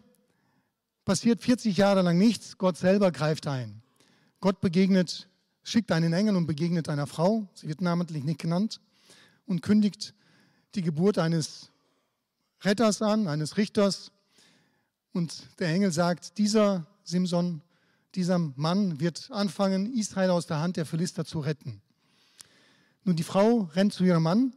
passiert 1.07 1.41
40 1.41 1.79
Jahre 1.79 2.03
lang 2.03 2.19
nichts, 2.19 2.59
Gott 2.59 2.77
selber 2.77 3.11
greift 3.11 3.47
ein. 3.47 3.83
Gott 4.41 4.61
begegnet, 4.61 5.29
schickt 5.65 5.91
einen 5.91 6.13
Engel 6.13 6.37
und 6.37 6.47
begegnet 6.47 6.89
einer 6.89 7.07
Frau, 7.07 7.49
sie 7.55 7.69
wird 7.69 7.81
namentlich 7.81 8.25
nicht 8.25 8.41
genannt, 8.41 8.81
und 9.47 9.63
kündigt 9.63 10.15
die 10.75 10.83
Geburt 10.83 11.19
eines 11.19 11.71
Retters 12.63 13.03
an, 13.03 13.27
eines 13.27 13.57
Richters. 13.57 14.13
Und 15.13 15.47
der 15.59 15.69
Engel 15.69 15.91
sagt, 15.91 16.39
dieser 16.39 16.87
Simson, 17.03 17.63
dieser 18.15 18.39
Mann 18.39 19.01
wird 19.01 19.31
anfangen, 19.31 19.93
Israel 19.93 20.31
aus 20.31 20.47
der 20.47 20.61
Hand 20.61 20.77
der 20.77 20.87
Philister 20.87 21.25
zu 21.25 21.41
retten. 21.41 21.81
Nun, 23.05 23.17
die 23.17 23.23
Frau 23.23 23.71
rennt 23.75 23.93
zu 23.93 24.05
ihrem 24.05 24.23
Mann 24.23 24.55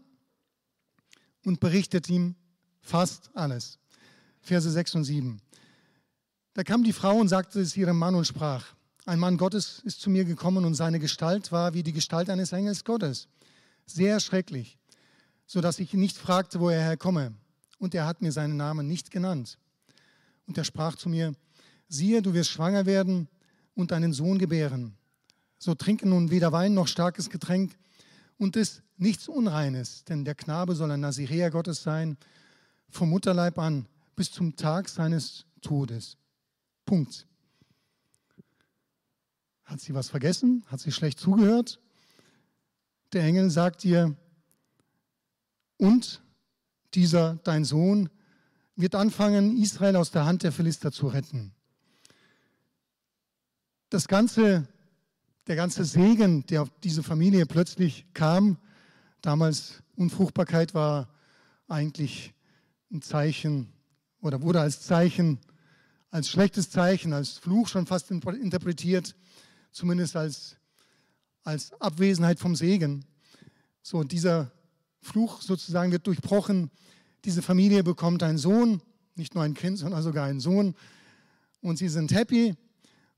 und 1.45 1.59
berichtet 1.59 2.09
ihm 2.09 2.35
fast 2.81 3.31
alles. 3.33 3.79
Verse 4.41 4.69
6 4.69 4.95
und 4.95 5.03
7. 5.05 5.41
Da 6.53 6.63
kam 6.63 6.83
die 6.83 6.93
Frau 6.93 7.17
und 7.17 7.29
sagte 7.29 7.61
es 7.61 7.77
ihrem 7.77 7.97
Mann 7.97 8.15
und 8.15 8.27
sprach, 8.27 8.75
ein 9.05 9.19
Mann 9.19 9.37
Gottes 9.37 9.81
ist 9.83 9.99
zu 9.99 10.09
mir 10.09 10.25
gekommen 10.25 10.63
und 10.63 10.75
seine 10.75 10.99
Gestalt 10.99 11.51
war 11.51 11.73
wie 11.73 11.83
die 11.83 11.93
Gestalt 11.93 12.29
eines 12.29 12.51
Engels 12.51 12.83
Gottes. 12.83 13.27
Sehr 13.85 14.19
schrecklich, 14.19 14.77
sodass 15.47 15.79
ich 15.79 15.93
nicht 15.93 16.17
fragte, 16.17 16.59
wo 16.59 16.69
er 16.69 16.81
herkomme. 16.81 17.33
Und 17.79 17.95
er 17.95 18.05
hat 18.05 18.21
mir 18.21 18.31
seinen 18.31 18.57
Namen 18.57 18.87
nicht 18.87 19.09
genannt. 19.09 19.57
Und 20.45 20.57
er 20.57 20.63
sprach 20.63 20.95
zu 20.95 21.09
mir, 21.09 21.33
siehe, 21.87 22.21
du 22.21 22.33
wirst 22.33 22.51
schwanger 22.51 22.85
werden 22.85 23.27
und 23.73 23.91
einen 23.91 24.13
Sohn 24.13 24.37
gebären. 24.37 24.95
So 25.57 25.73
trinke 25.73 26.07
nun 26.07 26.29
weder 26.29 26.51
Wein 26.51 26.73
noch 26.73 26.87
starkes 26.87 27.29
Getränk 27.29 27.75
und 28.37 28.55
ist 28.55 28.83
nichts 28.97 29.27
Unreines, 29.27 30.03
denn 30.03 30.25
der 30.25 30.35
Knabe 30.35 30.75
soll 30.75 30.91
ein 30.91 30.99
Naziräer 30.99 31.49
Gottes 31.49 31.81
sein, 31.81 32.17
vom 32.89 33.09
Mutterleib 33.09 33.57
an 33.57 33.87
bis 34.15 34.31
zum 34.31 34.55
Tag 34.55 34.89
seines 34.89 35.45
Todes. 35.61 36.17
Punkt. 36.85 37.27
Hat 39.71 39.79
sie 39.79 39.93
was 39.93 40.09
vergessen? 40.09 40.65
Hat 40.67 40.81
sie 40.81 40.91
schlecht 40.91 41.17
zugehört? 41.17 41.79
Der 43.13 43.23
Engel 43.23 43.49
sagt 43.49 43.85
ihr, 43.85 44.17
und 45.77 46.21
dieser, 46.93 47.35
dein 47.45 47.63
Sohn, 47.63 48.09
wird 48.75 48.95
anfangen, 48.95 49.55
Israel 49.55 49.95
aus 49.95 50.11
der 50.11 50.25
Hand 50.25 50.43
der 50.43 50.51
Philister 50.51 50.91
zu 50.91 51.07
retten. 51.07 51.53
Das 53.89 54.09
ganze, 54.09 54.67
der 55.47 55.55
ganze 55.55 55.85
Segen, 55.85 56.45
der 56.47 56.63
auf 56.63 56.69
diese 56.83 57.01
Familie 57.01 57.45
plötzlich 57.45 58.05
kam, 58.13 58.57
damals 59.21 59.83
Unfruchtbarkeit 59.95 60.73
war 60.73 61.07
eigentlich 61.69 62.33
ein 62.91 63.01
Zeichen 63.01 63.71
oder 64.19 64.41
wurde 64.41 64.59
als 64.59 64.81
Zeichen 64.81 65.39
als 66.09 66.27
schlechtes 66.27 66.69
Zeichen, 66.69 67.13
als 67.13 67.37
Fluch 67.37 67.69
schon 67.69 67.85
fast 67.85 68.11
interpretiert, 68.11 69.15
zumindest 69.71 70.15
als, 70.15 70.57
als 71.43 71.73
Abwesenheit 71.81 72.39
vom 72.39 72.55
Segen. 72.55 73.05
So, 73.81 74.03
dieser 74.03 74.51
Fluch 75.01 75.41
sozusagen 75.41 75.91
wird 75.91 76.07
durchbrochen. 76.07 76.69
Diese 77.25 77.41
Familie 77.41 77.83
bekommt 77.83 78.23
einen 78.23 78.37
Sohn, 78.37 78.81
nicht 79.15 79.35
nur 79.35 79.43
ein 79.43 79.53
Kind, 79.53 79.77
sondern 79.77 80.03
sogar 80.03 80.25
einen 80.25 80.39
Sohn. 80.39 80.75
Und 81.61 81.77
sie 81.77 81.89
sind 81.89 82.11
happy 82.11 82.55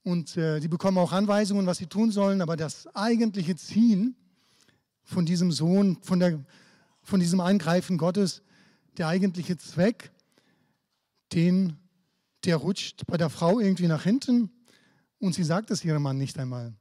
und 0.03 0.37
äh, 0.37 0.59
bekommen 0.67 0.97
auch 0.97 1.11
Anweisungen, 1.11 1.65
was 1.65 1.77
sie 1.77 1.87
tun 1.87 2.11
sollen. 2.11 2.41
Aber 2.41 2.57
das 2.57 2.87
eigentliche 2.95 3.55
Ziel 3.55 4.13
von 5.03 5.25
diesem 5.25 5.51
Sohn, 5.51 5.97
von, 6.01 6.19
der, 6.19 6.43
von 7.01 7.19
diesem 7.19 7.39
Eingreifen 7.39 7.97
Gottes, 7.97 8.41
der 8.97 9.07
eigentliche 9.07 9.57
Zweck, 9.57 10.11
den 11.33 11.77
der 12.45 12.57
rutscht 12.57 13.05
bei 13.07 13.17
der 13.17 13.29
Frau 13.29 13.59
irgendwie 13.59 13.87
nach 13.87 14.03
hinten 14.03 14.51
und 15.23 15.33
sie 15.33 15.45
sagt 15.45 15.71
es 15.71 15.85
ihrem 15.85 16.03
Mann 16.03 16.17
nicht 16.17 16.37
einmal. 16.37 16.73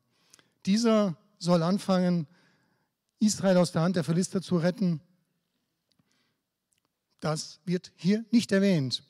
Dieser 0.66 1.16
soll 1.38 1.62
anfangen, 1.62 2.26
Israel 3.20 3.56
aus 3.56 3.70
der 3.70 3.82
Hand 3.82 3.94
der 3.94 4.02
Philister 4.02 4.42
zu 4.42 4.56
retten. 4.56 5.00
Das 7.20 7.61
wird 7.64 7.92
hier 7.94 8.25
nicht 8.32 8.50
erwähnt. 8.50 9.04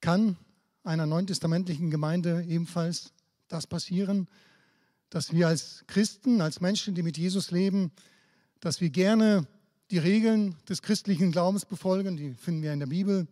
Kann 0.00 0.36
einer 0.84 1.06
neutestamentlichen 1.06 1.90
Gemeinde 1.90 2.44
ebenfalls 2.44 3.12
das 3.48 3.66
passieren, 3.66 4.28
dass 5.10 5.32
wir 5.32 5.48
als 5.48 5.82
Christen, 5.88 6.40
als 6.40 6.60
Menschen, 6.60 6.94
die 6.94 7.02
mit 7.02 7.18
Jesus 7.18 7.50
leben, 7.50 7.90
dass 8.60 8.80
wir 8.80 8.90
gerne 8.90 9.48
die 9.90 9.98
Regeln 9.98 10.54
des 10.68 10.82
christlichen 10.82 11.32
Glaubens 11.32 11.64
befolgen, 11.64 12.16
die 12.16 12.34
finden 12.34 12.62
wir 12.62 12.72
in 12.72 12.78
der 12.78 12.86
Bibel, 12.86 13.26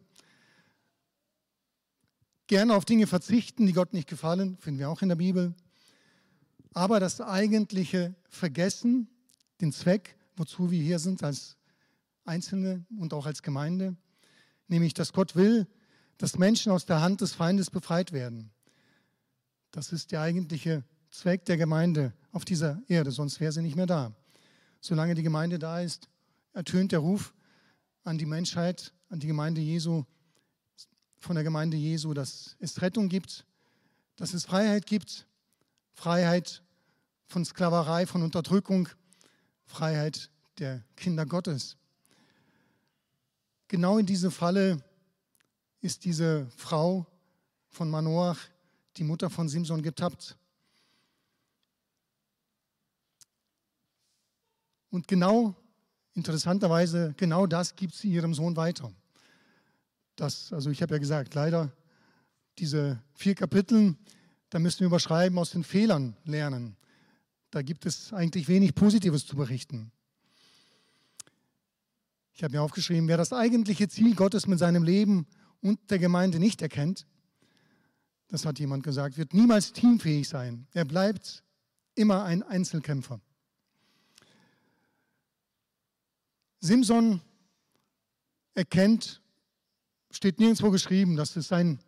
gerne 2.51 2.75
auf 2.75 2.85
Dinge 2.85 3.07
verzichten, 3.07 3.65
die 3.65 3.73
Gott 3.73 3.93
nicht 3.93 4.09
gefallen, 4.09 4.57
finden 4.59 4.81
wir 4.81 4.91
auch 4.91 5.03
in 5.03 5.09
der 5.09 5.15
Bibel. 5.15 5.55
Aber 6.75 6.99
das 6.99 7.21
eigentliche 7.21 8.17
Vergessen, 8.29 9.09
den 9.61 9.71
Zweck, 9.73 10.17
wozu 10.35 10.69
wir 10.73 10.83
hier 10.83 10.99
sind 10.99 11.23
als 11.23 11.57
Einzelne 12.25 12.85
und 12.99 13.15
auch 13.15 13.27
als 13.27 13.45
Gemeinde, 13.45 13.97
nämlich 14.67 14.95
dass 14.95 15.13
Gott 15.13 15.37
will, 15.37 15.69
dass 16.19 16.39
Menschen 16.39 16.73
aus 16.73 16.87
der 16.87 17.01
Hand 17.01 17.21
des 17.21 17.35
Feindes 17.35 17.71
befreit 17.71 18.11
werden. 18.11 18.51
Das 19.71 19.93
ist 19.93 20.11
der 20.11 20.21
eigentliche 20.21 20.83
Zweck 21.13 21.45
der 21.45 21.57
Gemeinde 21.57 22.13
auf 22.33 22.45
dieser 22.45 22.83
Erde, 22.89 23.13
sonst 23.13 23.39
wäre 23.39 23.53
sie 23.53 23.63
nicht 23.63 23.77
mehr 23.77 23.87
da. 23.87 24.13
Solange 24.81 25.15
die 25.15 25.23
Gemeinde 25.23 25.61
da 25.61 25.83
ist, 25.83 26.09
ertönt 26.53 26.91
der 26.91 26.99
Ruf 26.99 27.33
an 28.03 28.19
die 28.19 28.27
Menschheit, 28.27 28.93
an 29.09 29.21
die 29.21 29.29
Gemeinde 29.29 29.61
Jesu, 29.61 30.05
von 31.21 31.37
der 31.37 31.45
Gemeinde 31.45 31.77
Jesu, 31.77 32.15
dass 32.15 32.57
es 32.59 32.83
Rettung 32.83 33.09
gibt, 33.09 33.45
dass 34.17 34.35
es 34.35 34.47
Freiheit 34.47 34.87
gibt, 34.87 35.27
Freiheit 35.93 36.63
von 37.27 37.45
Sklaverei, 37.45 38.07
von 38.07 38.23
Unterdrückung, 38.23 38.89
Freiheit 39.67 40.31
der 40.59 40.83
Kinder 40.97 41.27
Gottes. 41.27 41.77
Genau 43.69 43.99
in 43.99 44.07
diese 44.07 44.31
Falle 44.31 44.83
ist 45.81 46.05
diese 46.05 46.47
Frau 46.57 47.07
von 47.69 47.89
Manoach, 47.89 48.39
die 48.97 49.05
Mutter 49.05 49.31
von 49.31 49.49
Simson, 49.49 49.83
getappt. 49.83 50.37
Und 54.91 55.07
genau, 55.07 55.55
interessanterweise, 56.15 57.15
genau 57.17 57.47
das 57.47 57.77
gibt 57.77 57.95
sie 57.95 58.11
ihrem 58.11 58.35
Sohn 58.35 58.57
weiter. 58.57 58.93
Das, 60.21 60.53
also 60.53 60.69
ich 60.69 60.83
habe 60.83 60.97
ja 60.97 60.99
gesagt, 60.99 61.35
leider 61.35 61.73
diese 62.59 63.03
vier 63.15 63.35
Kapitel, 63.35 63.97
da 64.51 64.59
müssen 64.59 64.81
wir 64.81 64.89
überschreiben, 64.89 65.39
aus 65.39 65.53
den 65.53 65.65
Fehlern 65.65 66.15
lernen. 66.27 66.77
Da 67.51 67.63
gibt 67.63 67.87
es 67.87 68.13
eigentlich 68.13 68.47
wenig 68.47 68.75
Positives 68.75 69.27
zu 69.27 69.35
berichten. 69.35 69.91
Ich 72.35 72.43
habe 72.43 72.53
mir 72.53 72.61
aufgeschrieben, 72.61 73.09
wer 73.09 73.17
das 73.17 73.33
eigentliche 73.33 73.89
Ziel 73.89 74.15
Gottes 74.15 74.47
mit 74.47 74.59
seinem 74.59 74.83
Leben 74.83 75.27
und 75.63 75.91
der 75.91 75.99
Gemeinde 75.99 76.39
nicht 76.39 76.61
erkennt, 76.61 77.07
das 78.29 78.45
hat 78.45 78.59
jemand 78.59 78.83
gesagt, 78.83 79.17
wird 79.17 79.33
niemals 79.33 79.73
teamfähig 79.73 80.29
sein. 80.29 80.67
Er 80.75 80.85
bleibt 80.85 81.43
immer 81.95 82.25
ein 82.25 82.43
Einzelkämpfer. 82.43 83.23
Simson 86.61 87.23
erkennt, 88.53 89.23
steht 90.11 90.39
nirgendwo 90.39 90.71
geschrieben, 90.71 91.17
dass 91.17 91.37
es 91.37 91.49
sein 91.49 91.79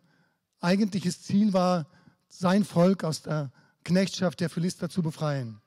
eigentliches 0.59 1.21
Ziel 1.21 1.53
war, 1.53 1.87
sein 2.29 2.63
Volk 2.63 3.03
aus 3.03 3.21
der 3.21 3.51
Knechtschaft 3.83 4.39
der 4.39 4.49
Philister 4.49 4.89
zu 4.89 5.01
befreien. 5.01 5.59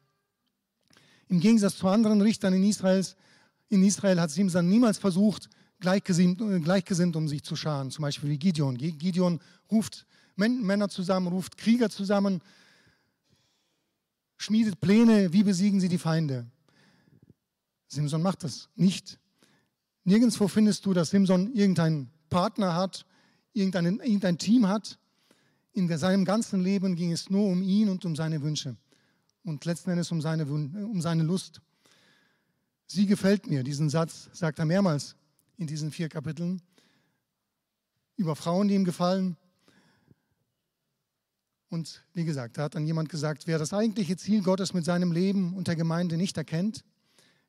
Im 1.28 1.40
Gegensatz 1.40 1.76
zu 1.76 1.88
anderen 1.88 2.20
Richtern 2.22 2.54
in, 2.54 2.64
Israels, 2.64 3.16
in 3.68 3.82
Israel 3.82 4.20
hat 4.20 4.30
Simson 4.30 4.68
niemals 4.68 4.98
versucht, 4.98 5.48
gleichgesinnt, 5.80 6.38
gleichgesinnt 6.64 7.16
um 7.16 7.28
sich 7.28 7.42
zu 7.42 7.56
scharen, 7.56 7.90
zum 7.90 8.02
Beispiel 8.02 8.30
wie 8.30 8.38
Gideon. 8.38 8.76
Gideon 8.76 9.40
ruft 9.70 10.06
Männer 10.36 10.88
zusammen, 10.88 11.28
ruft 11.28 11.56
Krieger 11.56 11.90
zusammen, 11.90 12.40
schmiedet 14.36 14.80
Pläne, 14.80 15.32
wie 15.32 15.42
besiegen 15.42 15.80
sie 15.80 15.88
die 15.88 15.98
Feinde. 15.98 16.46
Simson 17.88 18.22
macht 18.22 18.44
das 18.44 18.68
nicht. 18.76 19.18
Nirgendwo 20.04 20.48
findest 20.48 20.86
du, 20.86 20.92
dass 20.92 21.10
Simson 21.10 21.52
irgendeinen 21.52 22.10
Partner 22.28 22.74
hat, 22.74 23.06
irgendein, 23.52 24.00
irgendein 24.00 24.38
Team 24.38 24.68
hat. 24.68 24.98
In 25.72 25.94
seinem 25.96 26.24
ganzen 26.24 26.60
Leben 26.60 26.96
ging 26.96 27.12
es 27.12 27.30
nur 27.30 27.48
um 27.48 27.62
ihn 27.62 27.88
und 27.88 28.04
um 28.04 28.16
seine 28.16 28.42
Wünsche 28.42 28.76
und 29.44 29.64
letzten 29.64 29.90
Endes 29.90 30.10
um 30.10 30.20
seine, 30.20 30.44
um 30.46 31.00
seine 31.00 31.22
Lust. 31.22 31.60
Sie 32.86 33.06
gefällt 33.06 33.46
mir, 33.46 33.62
diesen 33.62 33.88
Satz 33.88 34.28
sagt 34.32 34.58
er 34.58 34.64
mehrmals 34.64 35.16
in 35.56 35.66
diesen 35.66 35.90
vier 35.90 36.08
Kapiteln 36.08 36.62
über 38.16 38.36
Frauen, 38.36 38.68
die 38.68 38.74
ihm 38.74 38.84
gefallen. 38.84 39.36
Und 41.68 42.04
wie 42.12 42.24
gesagt, 42.24 42.58
da 42.58 42.64
hat 42.64 42.74
dann 42.74 42.86
jemand 42.86 43.08
gesagt, 43.08 43.46
wer 43.46 43.58
das 43.58 43.72
eigentliche 43.72 44.16
Ziel 44.16 44.42
Gottes 44.42 44.72
mit 44.72 44.84
seinem 44.84 45.12
Leben 45.12 45.54
und 45.54 45.68
der 45.68 45.76
Gemeinde 45.76 46.16
nicht 46.16 46.36
erkennt, 46.36 46.84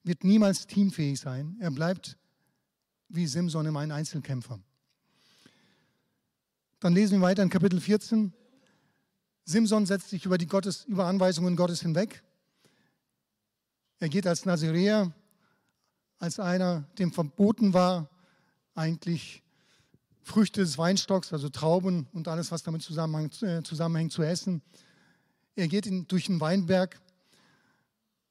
wird 0.04 0.24
niemals 0.24 0.68
teamfähig 0.68 1.20
sein. 1.20 1.56
Er 1.60 1.72
bleibt 1.72 2.18
wie 3.10 3.28
Simson 3.28 3.66
immer 3.66 3.80
ein 3.80 3.92
Einzelkämpfer. 3.92 4.60
Dann 6.80 6.94
lesen 6.94 7.20
wir 7.20 7.26
weiter 7.26 7.44
in 7.44 7.50
Kapitel 7.50 7.80
14. 7.80 8.34
Simson 9.46 9.86
setzt 9.86 10.10
sich 10.10 10.26
über 10.26 10.38
die 10.38 10.46
Gottes, 10.46 10.86
über 10.86 11.06
Anweisungen 11.06 11.56
Gottes 11.56 11.82
hinweg. 11.82 12.24
Er 14.00 14.10
geht 14.10 14.28
als 14.28 14.46
Naziräer, 14.46 15.12
als 16.20 16.40
einer, 16.40 16.82
dem 17.00 17.12
verboten 17.12 17.74
war, 17.74 18.10
eigentlich 18.76 19.44
Früchte 20.22 20.62
des 20.62 20.78
Weinstocks, 20.78 21.34
also 21.34 21.50
Trauben 21.50 22.08
und 22.14 22.28
alles, 22.28 22.52
was 22.52 22.62
damit 22.62 22.82
äh, 23.42 23.64
zusammenhängt, 23.64 24.12
zu 24.12 24.22
essen. 24.22 24.62
Er 25.56 25.68
geht 25.68 25.88
in, 25.88 26.08
durch 26.08 26.26
den 26.26 26.40
Weinberg, 26.40 27.00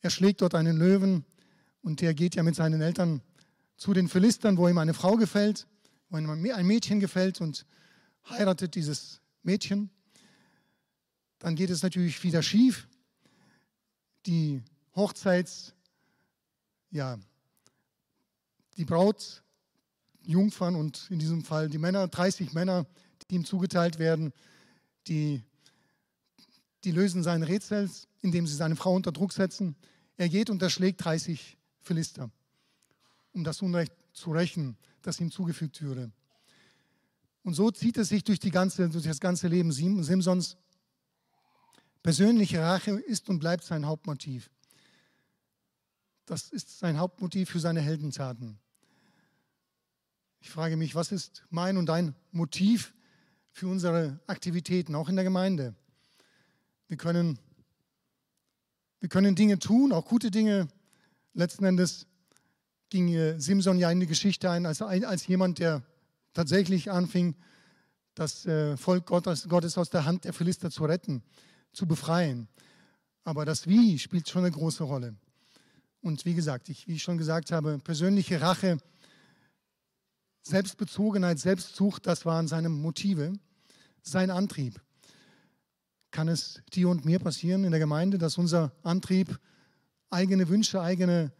er 0.02 0.10
schlägt 0.10 0.42
dort 0.42 0.54
einen 0.54 0.76
Löwen, 0.76 1.24
und 1.86 2.00
der 2.00 2.14
geht 2.14 2.34
ja 2.34 2.42
mit 2.42 2.56
seinen 2.56 2.80
Eltern 2.80 3.22
zu 3.76 3.94
den 3.94 4.08
Philistern, 4.08 4.56
wo 4.56 4.66
ihm 4.66 4.78
eine 4.78 4.92
Frau 4.92 5.14
gefällt, 5.16 5.68
wo 6.10 6.18
ihm 6.18 6.28
ein 6.28 6.66
Mädchen 6.66 6.98
gefällt 6.98 7.40
und 7.40 7.64
heiratet 8.28 8.74
dieses 8.74 9.20
Mädchen. 9.42 9.90
Dann 11.38 11.54
geht 11.54 11.70
es 11.70 11.82
natürlich 11.82 12.22
wieder 12.22 12.42
schief. 12.42 12.88
Die 14.26 14.62
Hochzeits, 14.94 15.74
ja, 16.90 17.18
die 18.76 18.84
Braut, 18.84 19.42
Jungfern 20.22 20.74
und 20.74 21.06
in 21.10 21.18
diesem 21.18 21.44
Fall 21.44 21.68
die 21.68 21.78
Männer, 21.78 22.08
30 22.08 22.52
Männer, 22.52 22.86
die 23.30 23.36
ihm 23.36 23.44
zugeteilt 23.44 23.98
werden, 23.98 24.32
die, 25.06 25.42
die 26.84 26.90
lösen 26.90 27.22
sein 27.22 27.42
Rätsel, 27.42 27.88
indem 28.22 28.46
sie 28.46 28.56
seine 28.56 28.76
Frau 28.76 28.94
unter 28.94 29.12
Druck 29.12 29.32
setzen. 29.32 29.76
Er 30.16 30.28
geht 30.28 30.50
und 30.50 30.62
erschlägt 30.62 31.04
30 31.04 31.56
Philister, 31.80 32.30
um 33.32 33.44
das 33.44 33.62
Unrecht 33.62 33.92
zu 34.12 34.32
rächen, 34.32 34.76
das 35.02 35.20
ihm 35.20 35.30
zugefügt 35.30 35.80
würde. 35.82 36.10
Und 37.46 37.54
so 37.54 37.70
zieht 37.70 37.96
es 37.96 38.08
sich 38.08 38.24
durch, 38.24 38.40
die 38.40 38.50
ganze, 38.50 38.88
durch 38.88 39.04
das 39.04 39.20
ganze 39.20 39.46
Leben 39.46 39.70
Simsons. 39.70 40.56
Persönliche 42.02 42.60
Rache 42.60 42.98
ist 42.98 43.28
und 43.28 43.38
bleibt 43.38 43.62
sein 43.62 43.86
Hauptmotiv. 43.86 44.50
Das 46.24 46.48
ist 46.50 46.80
sein 46.80 46.98
Hauptmotiv 46.98 47.48
für 47.48 47.60
seine 47.60 47.80
Heldentaten. 47.80 48.58
Ich 50.40 50.50
frage 50.50 50.76
mich, 50.76 50.96
was 50.96 51.12
ist 51.12 51.44
mein 51.48 51.76
und 51.76 51.86
dein 51.86 52.16
Motiv 52.32 52.92
für 53.52 53.68
unsere 53.68 54.18
Aktivitäten, 54.26 54.96
auch 54.96 55.08
in 55.08 55.14
der 55.14 55.24
Gemeinde? 55.24 55.76
Wir 56.88 56.96
können, 56.96 57.38
wir 58.98 59.08
können 59.08 59.36
Dinge 59.36 59.60
tun, 59.60 59.92
auch 59.92 60.06
gute 60.06 60.32
Dinge, 60.32 60.66
letzten 61.32 61.64
Endes 61.64 62.08
ging 62.88 63.38
Simson 63.38 63.78
ja 63.78 63.88
in 63.92 64.00
die 64.00 64.08
Geschichte 64.08 64.50
ein 64.50 64.66
als, 64.66 64.82
als 64.82 65.28
jemand, 65.28 65.60
der 65.60 65.84
tatsächlich 66.36 66.90
anfing, 66.90 67.34
das 68.14 68.44
äh, 68.44 68.76
Volk 68.76 69.06
Gottes, 69.06 69.48
Gottes 69.48 69.78
aus 69.78 69.88
der 69.88 70.04
Hand 70.04 70.24
der 70.24 70.34
Philister 70.34 70.70
zu 70.70 70.84
retten, 70.84 71.22
zu 71.72 71.86
befreien. 71.86 72.48
Aber 73.24 73.44
das 73.44 73.66
Wie 73.66 73.98
spielt 73.98 74.28
schon 74.28 74.44
eine 74.44 74.52
große 74.52 74.84
Rolle. 74.84 75.16
Und 76.02 76.24
wie 76.26 76.34
gesagt, 76.34 76.68
ich, 76.68 76.86
wie 76.86 76.94
ich 76.94 77.02
schon 77.02 77.18
gesagt 77.18 77.52
habe, 77.52 77.78
persönliche 77.78 78.40
Rache, 78.40 78.76
Selbstbezogenheit, 80.42 81.38
Selbstsucht, 81.38 82.06
das 82.06 82.26
waren 82.26 82.48
seine 82.48 82.68
Motive, 82.68 83.32
sein 84.02 84.30
Antrieb. 84.30 84.80
Kann 86.10 86.28
es 86.28 86.62
dir 86.72 86.88
und 86.90 87.04
mir 87.04 87.18
passieren 87.18 87.64
in 87.64 87.70
der 87.70 87.80
Gemeinde, 87.80 88.18
dass 88.18 88.38
unser 88.38 88.72
Antrieb 88.82 89.40
eigene 90.10 90.48
Wünsche, 90.48 90.80
eigene 90.80 91.32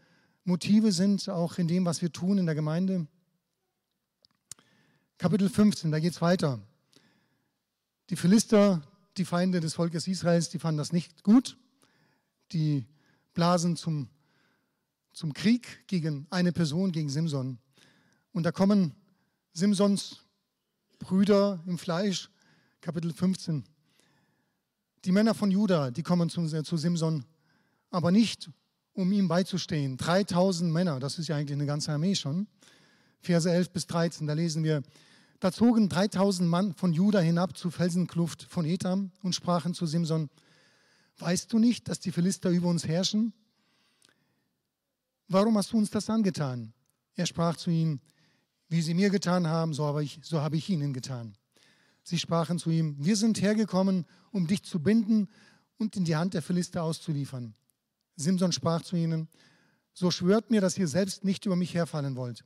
Motive 0.45 0.91
sind, 0.91 1.29
auch 1.29 1.59
in 1.59 1.69
dem, 1.69 1.85
was 1.85 2.03
wir 2.03 2.11
tun 2.11 2.39
in 2.39 2.47
der 2.47 2.55
Gemeinde. 2.55 3.07
Kapitel 5.18 5.48
15, 5.48 5.90
da 5.90 5.98
geht 5.98 6.12
es 6.12 6.20
weiter. 6.20 6.61
Die 8.11 8.16
Philister, 8.16 8.83
die 9.16 9.24
Feinde 9.24 9.61
des 9.61 9.72
Volkes 9.74 10.07
Israels, 10.07 10.50
die 10.50 10.59
fanden 10.59 10.76
das 10.76 10.92
nicht 10.92 11.22
gut. 11.22 11.57
Die 12.52 12.85
blasen 13.33 13.76
zum, 13.76 14.09
zum 15.14 15.33
Krieg 15.33 15.87
gegen 15.87 16.26
eine 16.29 16.52
Person, 16.52 16.92
gegen 16.92 17.09
Simson. 17.09 17.59
Und 18.33 18.42
da 18.42 18.52
kommen 18.52 18.94
Simsons 19.55 20.20
Brüder 20.98 21.62
im 21.66 21.79
Fleisch, 21.79 22.31
Kapitel 22.83 23.12
15. 23.12 23.64
Die 25.07 25.12
Männer 25.12 25.35
von 25.35 25.50
Juda, 25.50 25.90
die 25.90 26.02
kommen 26.02 26.29
zu, 26.29 26.46
zu 26.62 26.76
Simson 26.76 27.24
aber 27.90 28.11
nicht, 28.11 28.50
um 28.92 29.12
ihm 29.12 29.29
beizustehen. 29.29 29.96
3000 29.96 30.70
Männer, 30.70 31.00
das 31.00 31.18
ist 31.18 31.29
ja 31.29 31.37
eigentlich 31.37 31.57
eine 31.57 31.66
ganze 31.66 31.92
Armee 31.92 32.14
schon. 32.14 32.46
Verse 33.20 33.50
11 33.50 33.70
bis 33.70 33.87
13, 33.87 34.26
da 34.26 34.33
lesen 34.33 34.64
wir, 34.64 34.83
da 35.40 35.52
zogen 35.52 35.88
3000 35.88 36.48
Mann 36.48 36.74
von 36.74 36.92
Juda 36.92 37.18
hinab 37.20 37.57
zur 37.57 37.70
Felsenkluft 37.70 38.44
von 38.44 38.64
Etam 38.64 39.11
und 39.22 39.35
sprachen 39.35 39.74
zu 39.74 39.87
Simson, 39.87 40.31
weißt 41.18 41.52
du 41.52 41.59
nicht, 41.59 41.88
dass 41.88 42.00
die 42.00 42.12
Philister 42.12 42.50
über 42.50 42.68
uns 42.68 42.87
herrschen? 42.87 43.33
Warum 45.29 45.59
hast 45.59 45.72
du 45.72 45.79
uns 45.79 45.90
das 45.90 46.09
angetan? 46.09 46.72
Er 47.14 47.26
sprach 47.26 47.57
zu 47.57 47.70
ihnen, 47.70 48.00
wie 48.68 48.83
sie 48.83 48.94
mir 48.94 49.11
getan 49.11 49.46
haben, 49.46 49.74
so 49.74 49.85
habe 49.85 50.05
ich, 50.05 50.20
so 50.22 50.40
habe 50.40 50.57
ich 50.57 50.68
ihnen 50.68 50.92
getan. 50.92 51.37
Sie 52.02 52.18
sprachen 52.18 52.59
zu 52.59 52.70
ihm, 52.70 52.96
wir 52.98 53.16
sind 53.16 53.42
hergekommen, 53.42 54.07
um 54.31 54.46
dich 54.46 54.62
zu 54.62 54.81
binden 54.81 55.29
und 55.79 55.96
in 55.96 56.05
die 56.05 56.16
Hand 56.16 56.35
der 56.35 56.42
Philister 56.42 56.83
auszuliefern. 56.83 57.55
Simson 58.16 58.52
sprach 58.52 58.83
zu 58.83 58.96
ihnen, 58.96 59.29
so 59.92 60.11
schwört 60.11 60.50
mir, 60.50 60.61
dass 60.61 60.79
ihr 60.79 60.88
selbst 60.88 61.24
nicht 61.24 61.46
über 61.46 61.57
mich 61.57 61.74
herfallen 61.74 62.16
wollt. 62.16 62.44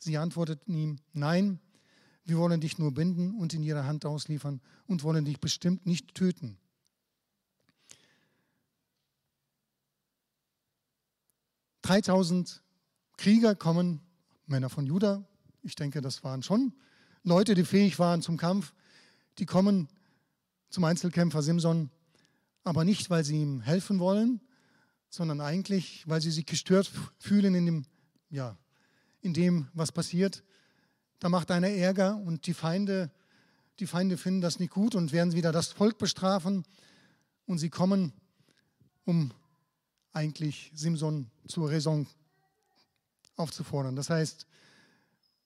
Sie 0.00 0.16
antworteten 0.16 0.74
ihm, 0.74 0.98
nein, 1.12 1.60
wir 2.24 2.38
wollen 2.38 2.60
dich 2.60 2.78
nur 2.78 2.92
binden 2.92 3.34
und 3.34 3.52
in 3.52 3.62
ihre 3.62 3.84
Hand 3.84 4.06
ausliefern 4.06 4.60
und 4.86 5.02
wollen 5.02 5.26
dich 5.26 5.40
bestimmt 5.40 5.84
nicht 5.86 6.14
töten. 6.14 6.58
Dreitausend 11.82 12.62
Krieger 13.18 13.54
kommen, 13.54 14.00
Männer 14.46 14.70
von 14.70 14.86
Juda, 14.86 15.24
ich 15.62 15.74
denke, 15.74 16.00
das 16.00 16.24
waren 16.24 16.42
schon 16.42 16.72
Leute, 17.22 17.54
die 17.54 17.64
fähig 17.64 17.98
waren 17.98 18.22
zum 18.22 18.36
Kampf. 18.36 18.72
die 19.38 19.46
kommen 19.46 19.88
zum 20.70 20.84
Einzelkämpfer 20.84 21.42
Simson, 21.42 21.90
aber 22.64 22.84
nicht, 22.84 23.10
weil 23.10 23.24
sie 23.24 23.40
ihm 23.40 23.60
helfen 23.60 23.98
wollen, 23.98 24.40
sondern 25.10 25.40
eigentlich, 25.40 26.08
weil 26.08 26.20
sie 26.20 26.30
sich 26.30 26.46
gestört 26.46 26.90
fühlen 27.18 27.54
in 27.54 27.66
dem, 27.66 27.84
ja, 28.30 28.56
in 29.22 29.34
dem, 29.34 29.68
was 29.74 29.92
passiert. 29.92 30.42
Da 31.18 31.28
macht 31.28 31.50
einer 31.50 31.68
Ärger 31.68 32.16
und 32.16 32.46
die 32.46 32.54
Feinde, 32.54 33.10
die 33.78 33.86
Feinde 33.86 34.16
finden 34.16 34.40
das 34.40 34.58
nicht 34.58 34.72
gut 34.72 34.94
und 34.94 35.12
werden 35.12 35.34
wieder 35.34 35.52
das 35.52 35.68
Volk 35.68 35.98
bestrafen 35.98 36.64
und 37.46 37.58
sie 37.58 37.70
kommen, 37.70 38.12
um 39.04 39.32
eigentlich 40.12 40.72
Simson 40.74 41.30
zur 41.46 41.70
Raison 41.70 42.06
aufzufordern. 43.36 43.96
Das 43.96 44.10
heißt, 44.10 44.46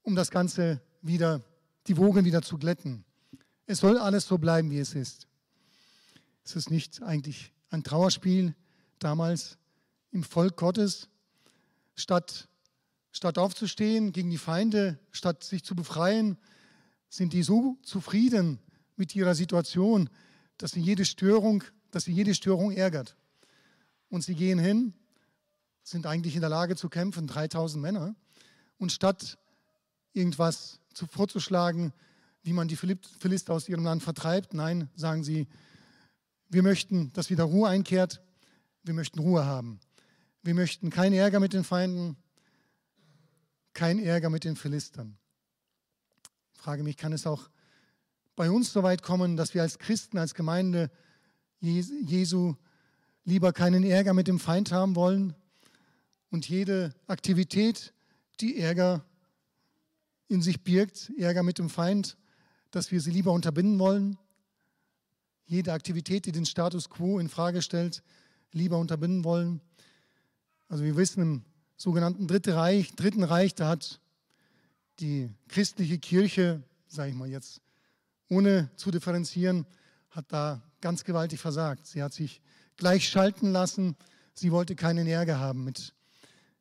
um 0.02 0.14
das 0.14 0.30
Ganze 0.30 0.80
wieder, 1.02 1.42
die 1.86 1.96
Wogen 1.96 2.24
wieder 2.24 2.42
zu 2.42 2.58
glätten. 2.58 3.04
Es 3.66 3.78
soll 3.78 3.98
alles 3.98 4.26
so 4.26 4.38
bleiben, 4.38 4.70
wie 4.70 4.78
es 4.78 4.94
ist. 4.94 5.26
Es 6.44 6.56
ist 6.56 6.70
nicht 6.70 7.02
eigentlich 7.02 7.52
ein 7.70 7.82
Trauerspiel 7.82 8.54
damals 8.98 9.56
im 10.12 10.22
Volk 10.22 10.56
Gottes. 10.56 11.08
Statt, 11.94 12.48
statt 13.14 13.38
aufzustehen 13.38 14.12
gegen 14.12 14.28
die 14.28 14.38
Feinde, 14.38 14.98
statt 15.12 15.44
sich 15.44 15.64
zu 15.64 15.76
befreien, 15.76 16.36
sind 17.08 17.32
die 17.32 17.44
so 17.44 17.78
zufrieden 17.82 18.58
mit 18.96 19.14
ihrer 19.14 19.36
Situation, 19.36 20.10
dass 20.58 20.72
sie 20.72 20.80
jede 20.80 21.04
Störung, 21.04 21.62
dass 21.92 22.04
sie 22.04 22.12
jede 22.12 22.34
Störung 22.34 22.72
ärgert. 22.72 23.16
Und 24.08 24.24
sie 24.24 24.34
gehen 24.34 24.58
hin, 24.58 24.94
sind 25.84 26.06
eigentlich 26.06 26.34
in 26.34 26.40
der 26.40 26.50
Lage 26.50 26.74
zu 26.74 26.88
kämpfen, 26.88 27.28
3000 27.28 27.80
Männer. 27.80 28.16
Und 28.78 28.90
statt 28.90 29.38
irgendwas 30.12 30.80
zu, 30.92 31.06
vorzuschlagen, 31.06 31.92
wie 32.42 32.52
man 32.52 32.66
die 32.66 32.76
Philister 32.76 33.54
aus 33.54 33.68
ihrem 33.68 33.84
Land 33.84 34.02
vertreibt. 34.02 34.54
Nein, 34.54 34.90
sagen 34.96 35.22
sie, 35.22 35.46
wir 36.48 36.64
möchten, 36.64 37.12
dass 37.12 37.30
wieder 37.30 37.44
Ruhe 37.44 37.68
einkehrt. 37.68 38.22
Wir 38.82 38.94
möchten 38.94 39.20
Ruhe 39.20 39.46
haben. 39.46 39.78
Wir 40.42 40.54
möchten 40.54 40.90
keinen 40.90 41.14
Ärger 41.14 41.40
mit 41.40 41.52
den 41.52 41.64
Feinden, 41.64 42.16
kein 43.74 43.98
Ärger 43.98 44.30
mit 44.30 44.44
den 44.44 44.56
Philistern. 44.56 45.16
Ich 46.54 46.60
frage 46.60 46.82
mich, 46.82 46.96
kann 46.96 47.12
es 47.12 47.26
auch 47.26 47.50
bei 48.36 48.50
uns 48.50 48.72
so 48.72 48.82
weit 48.82 49.02
kommen, 49.02 49.36
dass 49.36 49.54
wir 49.54 49.62
als 49.62 49.78
Christen, 49.78 50.18
als 50.18 50.34
Gemeinde 50.34 50.90
Jesu 51.60 52.54
lieber 53.24 53.52
keinen 53.52 53.84
Ärger 53.84 54.14
mit 54.14 54.28
dem 54.28 54.38
Feind 54.38 54.72
haben 54.72 54.96
wollen 54.96 55.34
und 56.30 56.48
jede 56.48 56.94
Aktivität, 57.06 57.92
die 58.40 58.58
Ärger 58.58 59.04
in 60.28 60.42
sich 60.42 60.62
birgt, 60.62 61.12
Ärger 61.18 61.42
mit 61.42 61.58
dem 61.58 61.70
Feind, 61.70 62.16
dass 62.70 62.90
wir 62.90 63.00
sie 63.00 63.10
lieber 63.10 63.32
unterbinden 63.32 63.78
wollen. 63.78 64.18
Jede 65.46 65.72
Aktivität, 65.72 66.26
die 66.26 66.32
den 66.32 66.46
Status 66.46 66.90
quo 66.90 67.18
in 67.18 67.28
Frage 67.28 67.62
stellt, 67.62 68.02
lieber 68.52 68.78
unterbinden 68.78 69.24
wollen. 69.24 69.60
Also 70.68 70.84
wir 70.84 70.96
wissen 70.96 71.22
im 71.22 71.44
sogenannten 71.76 72.26
Dritten 72.26 72.52
Reich, 72.52 72.94
Dritten 72.94 73.24
Reich, 73.24 73.54
da 73.54 73.68
hat 73.68 74.00
die 75.00 75.30
christliche 75.48 75.98
Kirche, 75.98 76.62
sage 76.86 77.10
ich 77.10 77.16
mal 77.16 77.28
jetzt, 77.28 77.60
ohne 78.28 78.70
zu 78.76 78.90
differenzieren, 78.90 79.66
hat 80.10 80.26
da 80.28 80.62
ganz 80.80 81.04
gewaltig 81.04 81.40
versagt. 81.40 81.86
Sie 81.86 82.02
hat 82.02 82.12
sich 82.12 82.40
gleich 82.76 83.08
schalten 83.08 83.52
lassen. 83.52 83.96
Sie 84.32 84.52
wollte 84.52 84.76
keinen 84.76 85.06
Ärger 85.06 85.38
haben 85.38 85.64
mit, 85.64 85.94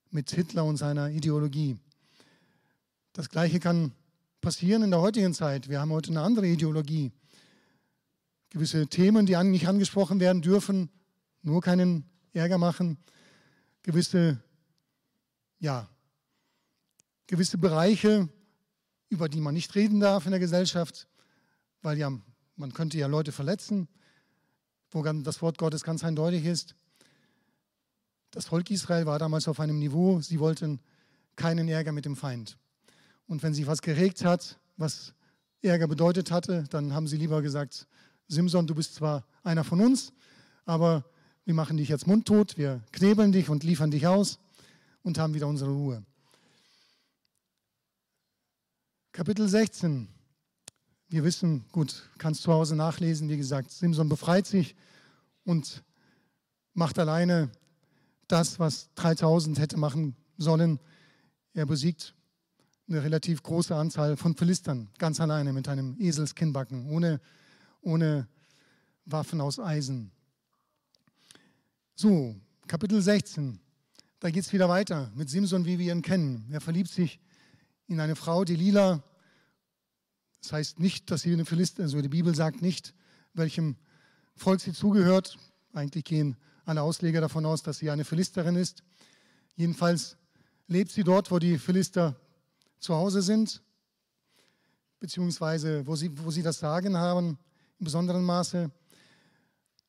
mit 0.10 0.32
Hitler 0.32 0.65
und 0.65 0.78
seiner 0.78 1.10
Ideologie. 1.10 1.78
Das 3.13 3.30
Gleiche 3.30 3.60
kann 3.60 3.91
passieren 4.41 4.84
in 4.84 4.91
der 4.91 5.02
heutigen 5.02 5.34
Zeit. 5.34 5.69
Wir 5.69 5.80
haben 5.80 5.91
heute 5.91 6.12
eine 6.12 6.21
andere 6.21 6.47
Ideologie. 6.47 7.12
Gewisse 8.49 8.88
Themen, 8.88 9.26
die 9.26 9.36
nicht 9.43 9.67
angesprochen 9.67 10.19
werden 10.19 10.41
dürfen, 10.41 10.89
nur 11.41 11.62
keinen 11.62 12.06
Ärger 12.34 12.58
machen. 12.58 12.97
Gewisse, 13.84 14.39
ja, 15.63 15.88
gewisse 17.26 17.58
Bereiche, 17.58 18.28
über 19.08 19.30
die 19.30 19.39
man 19.39 19.54
nicht 19.54 19.73
reden 19.76 20.02
darf 20.02 20.26
in 20.26 20.32
der 20.32 20.41
Gesellschaft, 20.41 21.08
weil 21.82 21.97
ja, 21.97 22.12
man 22.58 22.73
könnte 22.73 22.97
ja 22.97 23.08
Leute 23.08 23.32
verletzen, 23.32 23.88
wo 24.91 25.02
das 25.02 25.41
Wort 25.41 25.58
Gottes 25.58 25.84
ganz 25.84 26.04
eindeutig 26.04 26.43
ist. 26.43 26.76
Das 28.32 28.47
Volk 28.47 28.71
Israel 28.71 29.06
war 29.06 29.19
damals 29.19 29.47
auf 29.47 29.62
einem 29.62 29.80
Niveau, 29.80 30.19
sie 30.19 30.38
wollten 30.41 30.82
keinen 31.38 31.69
Ärger 31.69 31.93
mit 31.93 32.04
dem 32.04 32.17
Feind. 32.17 32.58
Und 33.26 33.41
wenn 33.41 33.54
sich 33.54 33.65
was 33.65 33.82
geregt 33.82 34.26
hat, 34.26 34.60
was 34.76 35.13
Ärger 35.62 35.88
bedeutet 35.88 36.30
hatte, 36.30 36.65
dann 36.71 36.93
haben 36.93 37.08
sie 37.08 37.15
lieber 37.15 37.41
gesagt, 37.41 37.88
Simson, 38.28 38.67
du 38.67 38.76
bist 38.76 38.95
zwar 38.95 39.26
einer 39.43 39.63
von 39.63 39.80
uns, 39.80 40.12
aber 40.65 41.06
wir 41.45 41.54
machen 41.54 41.78
dich 41.78 41.88
jetzt 41.88 42.06
mundtot, 42.06 42.58
wir 42.58 42.82
knebeln 42.91 43.32
dich 43.32 43.47
und 43.47 43.63
liefern 43.63 43.91
dich 43.91 44.08
aus 44.08 44.39
und 45.04 45.20
haben 45.20 45.34
wieder 45.34 45.48
unsere 45.48 45.72
Ruhe. 45.72 46.04
Kapitel 49.12 49.48
16. 49.48 50.08
Wir 51.10 51.24
wissen, 51.24 51.66
gut, 51.72 52.10
kannst 52.18 52.42
zu 52.42 52.52
Hause 52.52 52.76
nachlesen, 52.76 53.30
wie 53.30 53.38
gesagt, 53.38 53.70
Simson 53.70 54.10
befreit 54.10 54.48
sich 54.48 54.76
und 55.46 55.84
macht 56.74 56.98
alleine 56.98 57.52
das, 58.28 58.58
was 58.58 58.89
3000 58.96 59.60
hätte 59.60 59.78
machen 59.78 60.16
sollen. 60.38 60.80
Er 61.54 61.68
besiegt 61.68 62.16
eine 62.88 63.04
relativ 63.04 63.44
große 63.44 63.76
Anzahl 63.76 64.18
von 64.18 64.36
Philistern, 64.36 64.89
ganz 64.98 65.20
alleine 65.20 65.54
mit 65.54 65.68
einem 65.68 65.96
Eselskinnbacken, 66.00 66.89
ohne, 66.89 67.22
ohne 67.82 68.28
Waffen 69.06 69.42
aus 69.42 69.60
Eisen. 69.60 70.12
So, 71.96 72.36
Kapitel 72.66 73.02
16. 73.02 73.60
Da 74.24 74.32
geht 74.32 74.46
es 74.46 74.54
wieder 74.54 74.70
weiter 74.70 75.12
mit 75.16 75.30
Simson, 75.30 75.66
wie 75.66 75.80
wir 75.80 75.92
ihn 75.92 76.02
kennen. 76.02 76.48
Er 76.50 76.62
verliebt 76.62 76.90
sich 76.90 77.20
in 77.88 78.00
eine 78.00 78.16
Frau, 78.16 78.46
die 78.46 78.56
lila. 78.56 79.04
Das 80.42 80.54
heißt 80.54 80.80
nicht, 80.80 81.12
dass 81.12 81.24
sie 81.24 81.34
eine 81.34 81.44
Philister, 81.44 81.84
also 81.84 82.02
die 82.02 82.08
Bibel 82.08 82.34
sagt 82.34 82.62
nicht, 82.62 82.94
welchem 83.34 83.76
Volk 84.38 84.62
sie 84.62 84.72
zugehört. 84.72 85.38
Eigentlich 85.74 86.06
gehen 86.06 86.38
alle 86.64 86.84
Ausleger 86.84 87.20
davon 87.20 87.46
aus, 87.46 87.64
dass 87.64 87.80
sie 87.80 87.90
eine 87.90 88.06
Philisterin 88.06 88.56
ist. 88.56 88.82
Jedenfalls 89.58 90.16
lebt 90.68 90.92
sie 90.92 91.04
dort, 91.04 91.30
wo 91.30 91.38
die 91.38 91.58
Philister 91.58 92.16
zu 92.80 92.96
Hause 92.96 93.22
sind, 93.22 93.62
beziehungsweise 95.02 95.86
wo 95.86 95.98
sie, 95.98 96.18
wo 96.24 96.32
sie 96.32 96.44
das 96.44 96.60
Sagen 96.60 96.96
haben, 96.96 97.38
im 97.78 97.84
besonderen 97.84 98.24
Maße. 98.24 98.72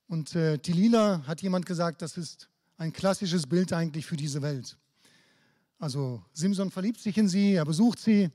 Und 0.09 0.35
äh, 0.35 0.59
die 0.59 0.73
Lila 0.73 1.25
hat 1.25 1.41
jemand 1.41 1.67
gesagt, 1.67 2.03
das 2.03 2.17
ist 2.17 2.49
ein 2.77 2.93
klassisches 2.93 3.47
Bild 3.47 3.73
eigentlich 3.73 4.07
für 4.07 4.17
diese 4.17 4.43
Welt. 4.43 4.77
Also 5.79 6.23
Simson 6.33 6.71
verliebt 6.71 7.01
sich 7.01 7.17
in 7.19 7.29
sie, 7.29 7.55
er 7.55 7.65
besucht 7.65 7.99
sie 7.99 8.31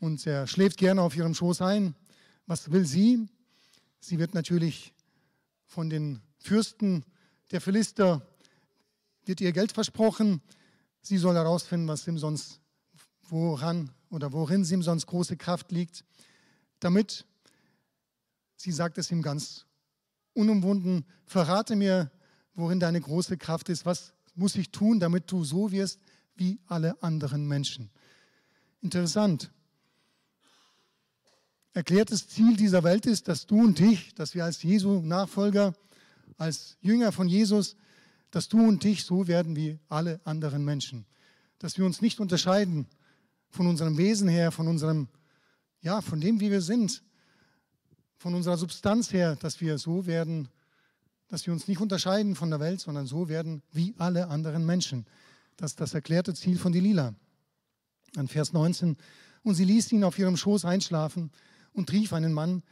und 0.00 0.26
er 0.26 0.46
schläft 0.46 0.76
gerne 0.76 1.02
auf 1.02 1.16
ihrem 1.16 1.34
Schoß 1.34 1.62
ein. 1.62 1.94
Was 2.46 2.70
will 2.70 2.84
sie? 2.84 3.28
Sie 4.00 4.18
wird 4.18 4.34
natürlich 4.34 4.92
von 5.66 5.88
den 5.88 6.20
Fürsten 6.38 7.04
der 7.50 7.60
Philister, 7.60 8.26
wird 9.24 9.40
ihr 9.40 9.52
Geld 9.52 9.72
versprochen. 9.72 10.42
Sie 11.00 11.18
soll 11.18 11.34
herausfinden, 11.34 11.88
was 11.88 12.04
Simsons 12.04 12.60
woran 13.28 13.90
oder 14.10 14.32
worin 14.32 14.64
Simsons 14.64 15.06
große 15.06 15.36
Kraft 15.36 15.72
liegt, 15.72 16.04
damit, 16.80 17.24
sie 18.56 18.72
sagt 18.72 18.98
es 18.98 19.10
ihm 19.10 19.22
ganz 19.22 19.64
unumwunden, 20.34 21.06
verrate 21.24 21.76
mir, 21.76 22.10
worin 22.54 22.80
deine 22.80 23.00
große 23.00 23.36
Kraft 23.36 23.68
ist, 23.68 23.86
was 23.86 24.12
muss 24.34 24.56
ich 24.56 24.70
tun, 24.70 25.00
damit 25.00 25.30
du 25.30 25.44
so 25.44 25.72
wirst 25.72 26.00
wie 26.36 26.58
alle 26.66 27.00
anderen 27.02 27.46
Menschen. 27.46 27.90
Interessant. 28.80 29.50
Erklärtes 31.74 32.28
Ziel 32.28 32.56
dieser 32.56 32.82
Welt 32.82 33.06
ist, 33.06 33.28
dass 33.28 33.46
du 33.46 33.60
und 33.60 33.80
ich, 33.80 34.14
dass 34.14 34.34
wir 34.34 34.44
als 34.44 34.62
Jesu 34.62 35.00
Nachfolger, 35.00 35.74
als 36.36 36.76
Jünger 36.80 37.12
von 37.12 37.28
Jesus, 37.28 37.76
dass 38.30 38.48
du 38.48 38.66
und 38.66 38.84
ich 38.84 39.04
so 39.04 39.26
werden 39.26 39.56
wie 39.56 39.78
alle 39.88 40.20
anderen 40.24 40.64
Menschen. 40.64 41.06
Dass 41.58 41.78
wir 41.78 41.86
uns 41.86 42.02
nicht 42.02 42.20
unterscheiden 42.20 42.86
von 43.50 43.66
unserem 43.66 43.96
Wesen 43.96 44.28
her, 44.28 44.50
von 44.50 44.68
unserem, 44.68 45.08
ja, 45.80 46.00
von 46.00 46.20
dem, 46.20 46.40
wie 46.40 46.50
wir 46.50 46.62
sind, 46.62 47.02
von 48.16 48.34
unserer 48.34 48.56
Substanz 48.56 49.12
her, 49.12 49.36
dass 49.36 49.60
wir 49.60 49.78
so 49.78 50.06
werden, 50.06 50.48
dass 51.32 51.46
wir 51.46 51.54
uns 51.54 51.66
nicht 51.66 51.80
unterscheiden 51.80 52.34
von 52.34 52.50
der 52.50 52.60
Welt, 52.60 52.78
sondern 52.78 53.06
so 53.06 53.30
werden 53.30 53.62
wie 53.72 53.94
alle 53.96 54.28
anderen 54.28 54.66
Menschen. 54.66 55.06
Das 55.56 55.70
ist 55.70 55.80
das 55.80 55.94
erklärte 55.94 56.34
Ziel 56.34 56.58
von 56.58 56.72
Delila. 56.72 57.14
An 58.16 58.28
Vers 58.28 58.52
19. 58.52 58.98
Und 59.42 59.54
sie 59.54 59.64
ließ 59.64 59.92
ihn 59.92 60.04
auf 60.04 60.18
ihrem 60.18 60.36
Schoß 60.36 60.66
einschlafen 60.66 61.30
und 61.72 61.90
rief 61.90 62.12
einen 62.12 62.34
Mann, 62.34 62.62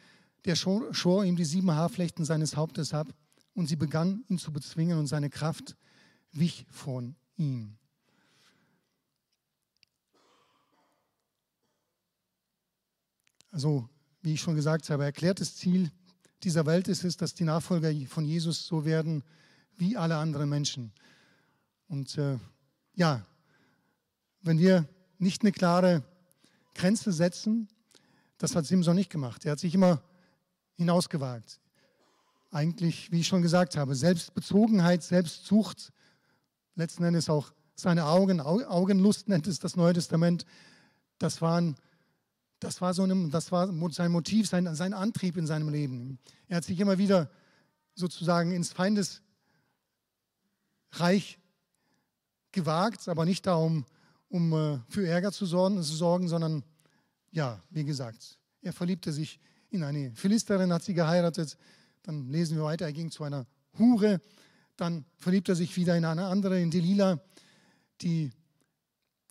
der 0.44 0.56
schor, 0.56 0.92
schor 0.92 1.24
ihm 1.24 1.36
die 1.36 1.46
sieben 1.46 1.70
Haarflechten 1.70 2.26
seines 2.26 2.54
Hauptes 2.54 2.92
ab. 2.92 3.08
Und 3.54 3.66
sie 3.66 3.76
begann, 3.76 4.24
ihn 4.28 4.36
zu 4.36 4.52
bezwingen 4.52 4.98
und 4.98 5.06
seine 5.06 5.30
Kraft 5.30 5.74
wich 6.30 6.66
von 6.68 7.16
ihm. 7.38 7.78
Also 13.50 13.88
wie 14.20 14.34
ich 14.34 14.42
schon 14.42 14.54
gesagt 14.54 14.90
habe, 14.90 15.04
erklärtes 15.04 15.56
Ziel 15.56 15.90
dieser 16.42 16.66
Welt 16.66 16.88
ist 16.88 17.04
es, 17.04 17.16
dass 17.16 17.34
die 17.34 17.44
Nachfolger 17.44 17.92
von 18.06 18.24
Jesus 18.24 18.66
so 18.66 18.84
werden 18.84 19.22
wie 19.76 19.96
alle 19.96 20.16
anderen 20.16 20.48
Menschen. 20.48 20.92
Und 21.88 22.16
äh, 22.18 22.38
ja, 22.94 23.24
wenn 24.42 24.58
wir 24.58 24.88
nicht 25.18 25.42
eine 25.42 25.52
klare 25.52 26.02
Grenze 26.74 27.12
setzen, 27.12 27.68
das 28.38 28.54
hat 28.56 28.64
Simson 28.66 28.96
nicht 28.96 29.10
gemacht. 29.10 29.44
Er 29.44 29.52
hat 29.52 29.58
sich 29.58 29.74
immer 29.74 30.02
hinausgewagt. 30.76 31.60
Eigentlich, 32.50 33.12
wie 33.12 33.20
ich 33.20 33.26
schon 33.26 33.42
gesagt 33.42 33.76
habe, 33.76 33.94
Selbstbezogenheit, 33.94 35.02
Selbstsucht, 35.02 35.92
letzten 36.74 37.04
Endes 37.04 37.28
auch 37.28 37.52
seine 37.74 38.06
Augen, 38.06 38.40
Augenlust 38.40 39.28
nennt 39.28 39.46
es 39.46 39.58
das 39.58 39.76
Neue 39.76 39.94
Testament, 39.94 40.46
das, 41.18 41.42
waren, 41.42 41.76
das, 42.60 42.80
war, 42.80 42.94
so 42.94 43.04
ein, 43.04 43.30
das 43.30 43.50
war 43.50 43.68
sein 43.90 44.12
Motiv, 44.12 44.48
sein, 44.48 44.74
sein 44.74 44.94
Antrieb 44.94 45.36
in 45.36 45.46
seinem 45.46 45.70
Leben. 45.70 46.18
Er 46.46 46.58
hat 46.58 46.64
sich 46.64 46.78
immer 46.78 46.98
wieder 46.98 47.30
sozusagen 47.94 48.52
ins 48.52 48.72
Feindesreich 48.72 49.20
gewagt, 52.52 53.08
aber 53.08 53.24
nicht 53.24 53.46
darum, 53.46 53.86
um 54.28 54.52
äh, 54.52 54.78
für 54.88 55.06
Ärger 55.06 55.32
zu 55.32 55.46
sorgen, 55.46 56.28
sondern 56.28 56.62
ja, 57.30 57.60
wie 57.70 57.84
gesagt, 57.84 58.38
er 58.62 58.72
verliebte 58.72 59.12
sich 59.12 59.40
in 59.70 59.82
eine 59.82 60.12
Philisterin, 60.14 60.72
hat 60.72 60.82
sie 60.82 60.94
geheiratet. 60.94 61.56
Dann 62.02 62.28
lesen 62.28 62.56
wir 62.56 62.64
weiter, 62.64 62.86
er 62.86 62.92
ging 62.92 63.10
zu 63.10 63.24
einer 63.24 63.46
Hure. 63.78 64.20
Dann 64.76 65.04
verliebt 65.18 65.48
er 65.48 65.54
sich 65.54 65.76
wieder 65.76 65.96
in 65.96 66.04
eine 66.04 66.26
andere, 66.26 66.60
in 66.60 66.70
Delila, 66.70 67.20
die 68.00 68.32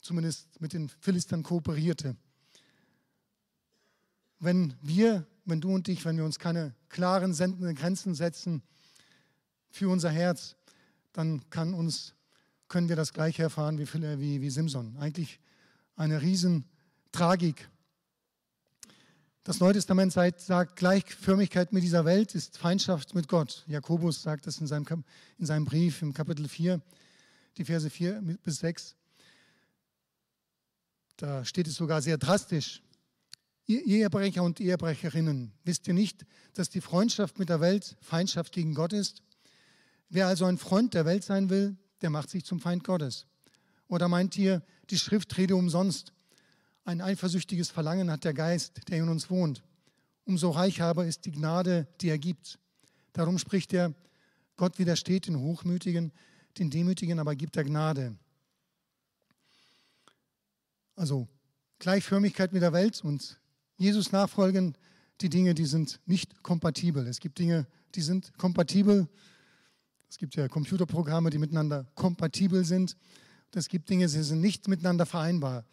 zumindest 0.02 0.62
mit 0.62 0.74
den 0.74 0.90
Philistern 0.90 1.44
kooperierte. 1.44 2.16
Wenn 4.40 4.74
wir, 4.82 5.26
wenn 5.46 5.62
du 5.62 5.74
und 5.74 5.88
ich, 5.88 6.06
wenn 6.06 6.18
wir 6.18 6.26
uns 6.26 6.40
keine 6.40 6.74
klaren 6.90 7.34
Grenzen 7.76 8.16
setzen 8.16 8.64
für 9.70 9.90
unser 9.90 10.10
Herz, 10.10 10.56
dann 11.14 11.50
kann 11.50 11.74
uns, 11.74 12.14
können 12.68 12.90
wir 12.90 12.96
das 12.96 13.14
gleiche 13.14 13.44
erfahren 13.44 13.78
wie, 13.78 14.20
wie, 14.20 14.42
wie 14.42 14.50
Simson. 14.50 14.96
Eigentlich 14.98 15.40
eine 15.96 16.22
Riesentragik. 16.22 17.70
Das 19.44 19.60
Neue 19.60 19.74
Testament 19.74 20.14
sagt, 20.14 20.76
Gleichförmigkeit 20.76 21.74
mit 21.74 21.84
dieser 21.84 22.06
Welt 22.06 22.36
ist 22.36 22.58
Feindschaft 22.58 23.16
mit 23.16 23.28
Gott. 23.28 23.64
Jakobus 23.68 24.22
sagt 24.22 24.48
das 24.48 24.60
in 24.60 24.68
seinem, 24.68 24.86
in 25.38 25.46
seinem 25.46 25.66
Brief 25.66 26.02
im 26.02 26.14
Kapitel 26.14 26.48
4, 26.48 26.82
die 27.58 27.66
Verse 27.66 27.90
4 27.90 28.22
bis 28.44 28.60
6. 28.60 28.96
Da 31.18 31.44
steht 31.44 31.68
es 31.68 31.76
sogar 31.76 32.02
sehr 32.02 32.18
drastisch. 32.18 32.82
Ihr 33.70 33.86
Ehebrecher 33.86 34.42
und 34.42 34.60
Ehebrecherinnen, 34.60 35.52
wisst 35.64 35.88
ihr 35.88 35.94
nicht, 35.94 36.26
dass 36.56 36.72
die 36.72 36.82
Freundschaft 36.82 37.38
mit 37.38 37.50
der 37.50 37.62
Welt 37.62 37.98
Feindschaft 38.02 38.52
gegen 38.52 38.74
Gott 38.74 38.94
ist? 38.94 39.22
Wer 40.10 40.26
also 40.26 40.46
ein 40.46 40.58
Freund 40.58 40.96
der 40.96 41.06
Welt 41.06 41.24
sein 41.24 41.52
will, 41.52 41.78
der 42.02 42.10
macht 42.10 42.32
sich 42.32 42.44
zum 42.44 42.60
Feind 42.60 42.84
Gottes. 42.84 43.28
Oder 43.88 44.08
meint 44.08 44.36
ihr, 44.40 44.64
die 44.90 44.98
Schrift 44.98 45.38
rede 45.38 45.56
umsonst? 45.56 46.14
Ein 46.84 47.00
eifersüchtiges 47.00 47.70
Verlangen 47.70 48.10
hat 48.10 48.24
der 48.24 48.34
Geist, 48.34 48.90
der 48.90 48.98
in 48.98 49.08
uns 49.08 49.30
wohnt. 49.30 49.62
Umso 50.26 50.50
reicher 50.50 50.86
aber 50.86 51.06
ist 51.06 51.26
die 51.26 51.32
Gnade, 51.32 51.88
die 52.02 52.10
er 52.10 52.18
gibt. 52.18 52.58
Darum 53.14 53.38
spricht 53.38 53.72
er, 53.72 53.94
Gott 54.56 54.80
widersteht 54.80 55.28
den 55.28 55.38
Hochmütigen, 55.38 56.12
den 56.58 56.72
Demütigen 56.72 57.20
aber 57.20 57.36
gibt 57.36 57.56
er 57.56 57.66
Gnade. 57.66 58.18
Also 60.96 61.28
Gleichförmigkeit 61.78 62.52
mit 62.52 62.64
der 62.64 62.74
Welt 62.74 63.04
und 63.04 63.40
Jesus 63.80 64.12
nachfolgen, 64.12 64.76
die 65.22 65.30
Dinge, 65.30 65.56
die 65.56 65.66
sind 65.66 66.00
nicht 66.06 66.44
kompatibel. 66.44 67.08
Es 67.08 67.20
gibt 67.20 67.40
Dinge, 67.40 67.66
die 67.96 68.02
sind 68.02 68.38
kompatibel. 68.38 69.08
Es 70.10 70.18
gibt 70.18 70.36
ja 70.36 70.48
Computerprogramme, 70.50 71.30
die 71.30 71.38
miteinander 71.38 71.86
kompatibel 71.96 72.66
sind. 72.66 72.98
Es 73.56 73.70
gibt 73.70 73.90
Dinge, 73.90 74.06
die 74.08 74.22
sind 74.22 74.42
nicht 74.42 74.68
miteinander 74.68 75.06
vereinbar. 75.06 75.66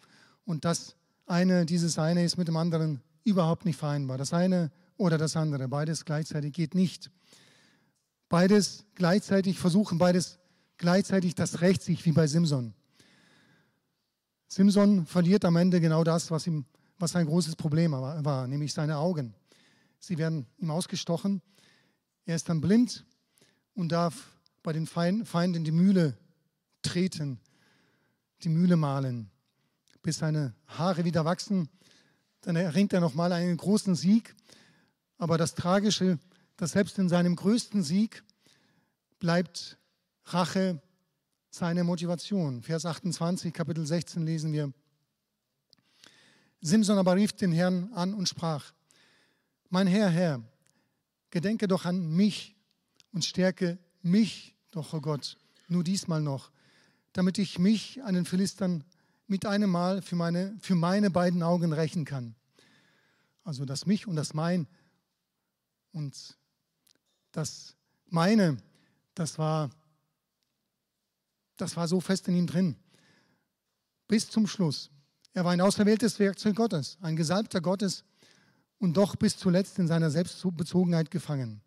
Und 0.45 0.63
das 0.63 0.95
eine, 1.25 1.65
dieses 1.65 1.99
eine 1.99 2.23
ist 2.23 2.37
mit 2.37 2.47
dem 2.47 2.55
anderen 2.55 3.01
überhaupt 3.25 3.65
nicht 3.65 3.77
vereinbar. 3.77 4.17
Das 4.17 4.33
eine 4.33 4.71
oder 4.95 5.17
das 5.17 5.35
andere, 5.35 5.67
beides 5.67 6.05
gleichzeitig 6.05 6.53
geht 6.53 6.75
nicht. 6.75 7.11
Beides 8.29 8.85
gleichzeitig 8.95 9.59
versuchen, 9.59 9.97
beides 9.97 10.39
gleichzeitig, 10.77 11.35
das 11.35 11.59
rächt 11.59 11.81
sich 11.81 12.05
wie 12.05 12.13
bei 12.13 12.25
Simson. 12.27 12.73
Simson 14.47 15.05
verliert 15.05 15.43
am 15.43 15.57
Ende 15.57 15.81
genau 15.81 16.05
das, 16.05 16.31
was, 16.31 16.47
ihm, 16.47 16.65
was 16.99 17.11
sein 17.11 17.25
großes 17.25 17.55
Problem 17.55 17.91
war, 17.91 18.47
nämlich 18.47 18.73
seine 18.73 18.97
Augen. 18.97 19.33
Sie 19.99 20.17
werden 20.17 20.45
ihm 20.57 20.71
ausgestochen. 20.71 21.41
Er 22.25 22.35
ist 22.35 22.49
dann 22.49 22.61
blind 22.61 23.05
und 23.73 23.91
darf 23.91 24.37
bei 24.63 24.73
den 24.73 24.87
Feinden 24.87 25.63
die 25.63 25.71
Mühle 25.71 26.17
treten, 26.81 27.39
die 28.43 28.49
Mühle 28.49 28.75
mahlen, 28.75 29.29
bis 30.01 30.17
seine 30.17 30.53
Haare 30.67 31.05
wieder 31.05 31.25
wachsen. 31.25 31.69
Dann 32.41 32.55
erringt 32.55 32.93
er 32.93 32.99
nochmal 32.99 33.31
einen 33.31 33.57
großen 33.57 33.95
Sieg. 33.95 34.35
Aber 35.17 35.37
das 35.37 35.55
Tragische, 35.55 36.19
dass 36.57 36.71
selbst 36.71 36.99
in 36.99 37.09
seinem 37.09 37.35
größten 37.35 37.83
Sieg 37.83 38.23
bleibt 39.19 39.77
Rache 40.25 40.81
seine 41.49 41.83
Motivation. 41.83 42.61
Vers 42.61 42.85
28, 42.85 43.53
Kapitel 43.53 43.85
16 43.85 44.23
lesen 44.23 44.53
wir. 44.53 44.71
Simson 46.61 46.97
aber 46.97 47.15
rief 47.15 47.33
den 47.33 47.51
Herrn 47.51 47.91
an 47.93 48.13
und 48.13 48.27
sprach, 48.27 48.73
mein 49.69 49.87
Herr, 49.87 50.09
Herr, 50.09 50.43
gedenke 51.29 51.67
doch 51.67 51.85
an 51.85 52.09
mich 52.09 52.55
und 53.11 53.25
stärke 53.25 53.77
mich 54.01 54.55
doch, 54.71 54.93
oh 54.93 55.01
Gott, 55.01 55.37
nur 55.67 55.83
diesmal 55.83 56.21
noch, 56.21 56.51
damit 57.13 57.37
ich 57.37 57.59
mich 57.59 58.03
an 58.03 58.15
den 58.15 58.25
Philistern 58.25 58.83
mit 59.27 59.45
einem 59.45 59.69
Mal 59.69 60.01
für 60.01 60.15
meine, 60.15 60.57
für 60.61 60.75
meine 60.75 61.11
beiden 61.11 61.43
Augen 61.43 61.73
rächen 61.73 62.05
kann. 62.05 62.35
Also 63.43 63.65
das 63.65 63.85
mich 63.85 64.07
und 64.07 64.15
das 64.15 64.33
mein 64.33 64.67
und 65.91 66.37
das 67.31 67.75
meine, 68.09 68.57
das 69.15 69.37
war 69.37 69.69
das 71.57 71.75
war 71.75 71.87
so 71.87 71.99
fest 71.99 72.27
in 72.27 72.35
ihm 72.35 72.47
drin. 72.47 72.75
Bis 74.07 74.29
zum 74.29 74.47
Schluss. 74.47 74.89
Er 75.37 75.45
war 75.45 75.51
ein 75.51 75.61
auserwähltes 75.61 76.17
Werkzeug 76.17 76.55
Gottes, 76.55 76.97
ein 76.99 77.15
Gesalbter 77.15 77.61
Gottes 77.61 78.03
und 78.79 78.97
doch 78.97 79.15
bis 79.15 79.37
zuletzt 79.37 79.77
in 79.77 79.85
seiner 79.85 80.09
Selbstbezogenheit 80.09 81.11
gefangen. 81.11 81.61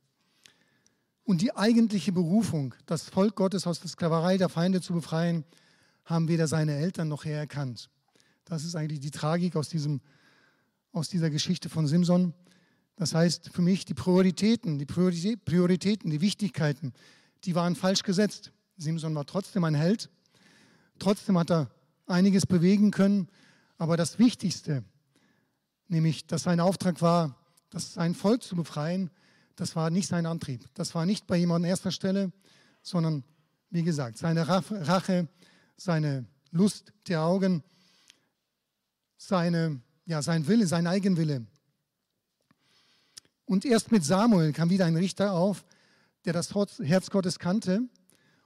Und 1.22 1.40
die 1.40 1.54
eigentliche 1.54 2.10
Berufung, 2.10 2.74
das 2.86 3.08
Volk 3.08 3.36
Gottes 3.36 3.68
aus 3.68 3.78
der 3.78 3.88
Sklaverei 3.88 4.38
der 4.38 4.48
Feinde 4.48 4.80
zu 4.80 4.92
befreien, 4.92 5.44
haben 6.04 6.26
weder 6.26 6.48
seine 6.48 6.74
Eltern 6.74 7.06
noch 7.06 7.24
er 7.24 7.38
erkannt. 7.38 7.90
Das 8.44 8.64
ist 8.64 8.74
eigentlich 8.74 8.98
die 8.98 9.12
Tragik 9.12 9.54
aus, 9.54 9.68
diesem, 9.68 10.00
aus 10.90 11.08
dieser 11.08 11.30
Geschichte 11.30 11.68
von 11.68 11.86
Simson. 11.86 12.34
Das 12.96 13.14
heißt 13.14 13.50
für 13.50 13.62
mich, 13.62 13.84
die 13.84 13.94
Prioritäten, 13.94 14.80
die 14.80 14.86
Prioritäten, 14.86 16.10
die 16.10 16.20
Wichtigkeiten, 16.20 16.92
die 17.44 17.54
waren 17.54 17.76
falsch 17.76 18.02
gesetzt. 18.02 18.50
Simson 18.78 19.14
war 19.14 19.26
trotzdem 19.26 19.62
ein 19.62 19.76
Held. 19.76 20.10
Trotzdem 20.98 21.38
hat 21.38 21.52
er 21.52 21.70
einiges 22.08 22.46
bewegen 22.46 22.90
können. 22.90 23.28
Aber 23.80 23.96
das 23.96 24.18
Wichtigste, 24.18 24.84
nämlich, 25.88 26.26
dass 26.26 26.42
sein 26.42 26.60
Auftrag 26.60 27.00
war, 27.00 27.34
das 27.70 27.94
sein 27.94 28.14
Volk 28.14 28.42
zu 28.42 28.54
befreien, 28.54 29.08
das 29.56 29.74
war 29.74 29.88
nicht 29.88 30.06
sein 30.06 30.26
Antrieb. 30.26 30.68
Das 30.74 30.94
war 30.94 31.06
nicht 31.06 31.26
bei 31.26 31.38
ihm 31.38 31.50
an 31.50 31.64
erster 31.64 31.90
Stelle, 31.90 32.30
sondern, 32.82 33.24
wie 33.70 33.82
gesagt, 33.82 34.18
seine 34.18 34.46
Rache, 34.48 35.28
seine 35.78 36.26
Lust 36.50 36.92
der 37.08 37.22
Augen, 37.22 37.62
seine, 39.16 39.80
ja, 40.04 40.20
sein 40.20 40.46
Wille, 40.46 40.66
sein 40.66 40.86
Eigenwille. 40.86 41.46
Und 43.46 43.64
erst 43.64 43.92
mit 43.92 44.04
Samuel 44.04 44.52
kam 44.52 44.68
wieder 44.68 44.84
ein 44.84 44.96
Richter 44.96 45.32
auf, 45.32 45.64
der 46.26 46.34
das 46.34 46.52
Herz 46.80 47.08
Gottes 47.08 47.38
kannte 47.38 47.88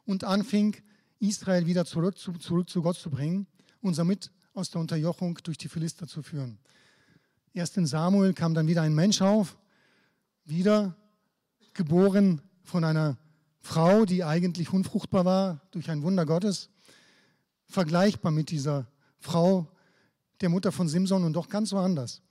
und 0.04 0.22
anfing, 0.22 0.76
Israel 1.18 1.66
wieder 1.66 1.86
zurück 1.86 2.18
zu, 2.18 2.34
zurück 2.34 2.70
zu 2.70 2.82
Gott 2.82 2.96
zu 2.96 3.10
bringen 3.10 3.48
und 3.80 3.94
somit 3.94 4.30
aus 4.54 4.70
der 4.70 4.80
Unterjochung 4.80 5.38
durch 5.42 5.58
die 5.58 5.68
Philister 5.68 6.06
zu 6.06 6.22
führen. 6.22 6.58
Erst 7.52 7.76
in 7.76 7.86
Samuel 7.86 8.32
kam 8.32 8.54
dann 8.54 8.66
wieder 8.66 8.82
ein 8.82 8.94
Mensch 8.94 9.20
auf, 9.20 9.56
wieder 10.44 10.96
geboren 11.74 12.40
von 12.62 12.84
einer 12.84 13.18
Frau, 13.60 14.04
die 14.04 14.24
eigentlich 14.24 14.72
unfruchtbar 14.72 15.24
war, 15.24 15.60
durch 15.70 15.90
ein 15.90 16.02
Wunder 16.02 16.24
Gottes, 16.24 16.70
vergleichbar 17.66 18.32
mit 18.32 18.50
dieser 18.50 18.86
Frau, 19.18 19.68
der 20.40 20.48
Mutter 20.48 20.72
von 20.72 20.88
Simson 20.88 21.24
und 21.24 21.34
doch 21.34 21.48
ganz 21.48 21.70
so 21.70 21.78
anders. 21.78 22.22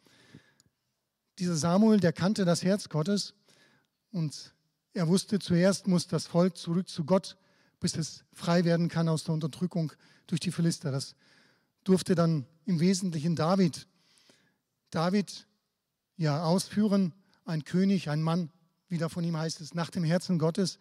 Dieser 1.39 1.55
Samuel, 1.55 1.99
der 1.99 2.13
kannte 2.13 2.45
das 2.45 2.63
Herz 2.63 2.89
Gottes 2.89 3.33
und 4.11 4.53
er 4.93 5.07
wusste, 5.07 5.39
zuerst 5.39 5.87
muss 5.87 6.07
das 6.07 6.27
Volk 6.27 6.57
zurück 6.57 6.87
zu 6.87 7.03
Gott 7.03 7.37
bis 7.83 7.97
es 7.97 8.23
frei 8.31 8.63
werden 8.63 8.87
kann 8.87 9.09
aus 9.09 9.25
der 9.25 9.33
Unterdrückung 9.33 9.91
durch 10.25 10.39
die 10.39 10.53
Philister. 10.53 10.89
Das 10.89 11.15
durfte 11.83 12.15
dann 12.15 12.45
im 12.65 12.79
Wesentlichen 12.79 13.35
David. 13.35 13.87
David 14.89 15.47
ja, 16.17 16.43
ausführen. 16.43 17.13
Ein 17.45 17.65
König, 17.65 18.09
ein 18.09 18.21
Mann, 18.21 18.49
wie 18.87 18.97
da 18.97 19.09
von 19.09 19.23
ihm 19.23 19.35
heißt 19.35 19.59
es, 19.59 19.73
nach 19.73 19.89
dem 19.89 20.03
Herzen 20.03 20.39
Gottes, 20.39 20.79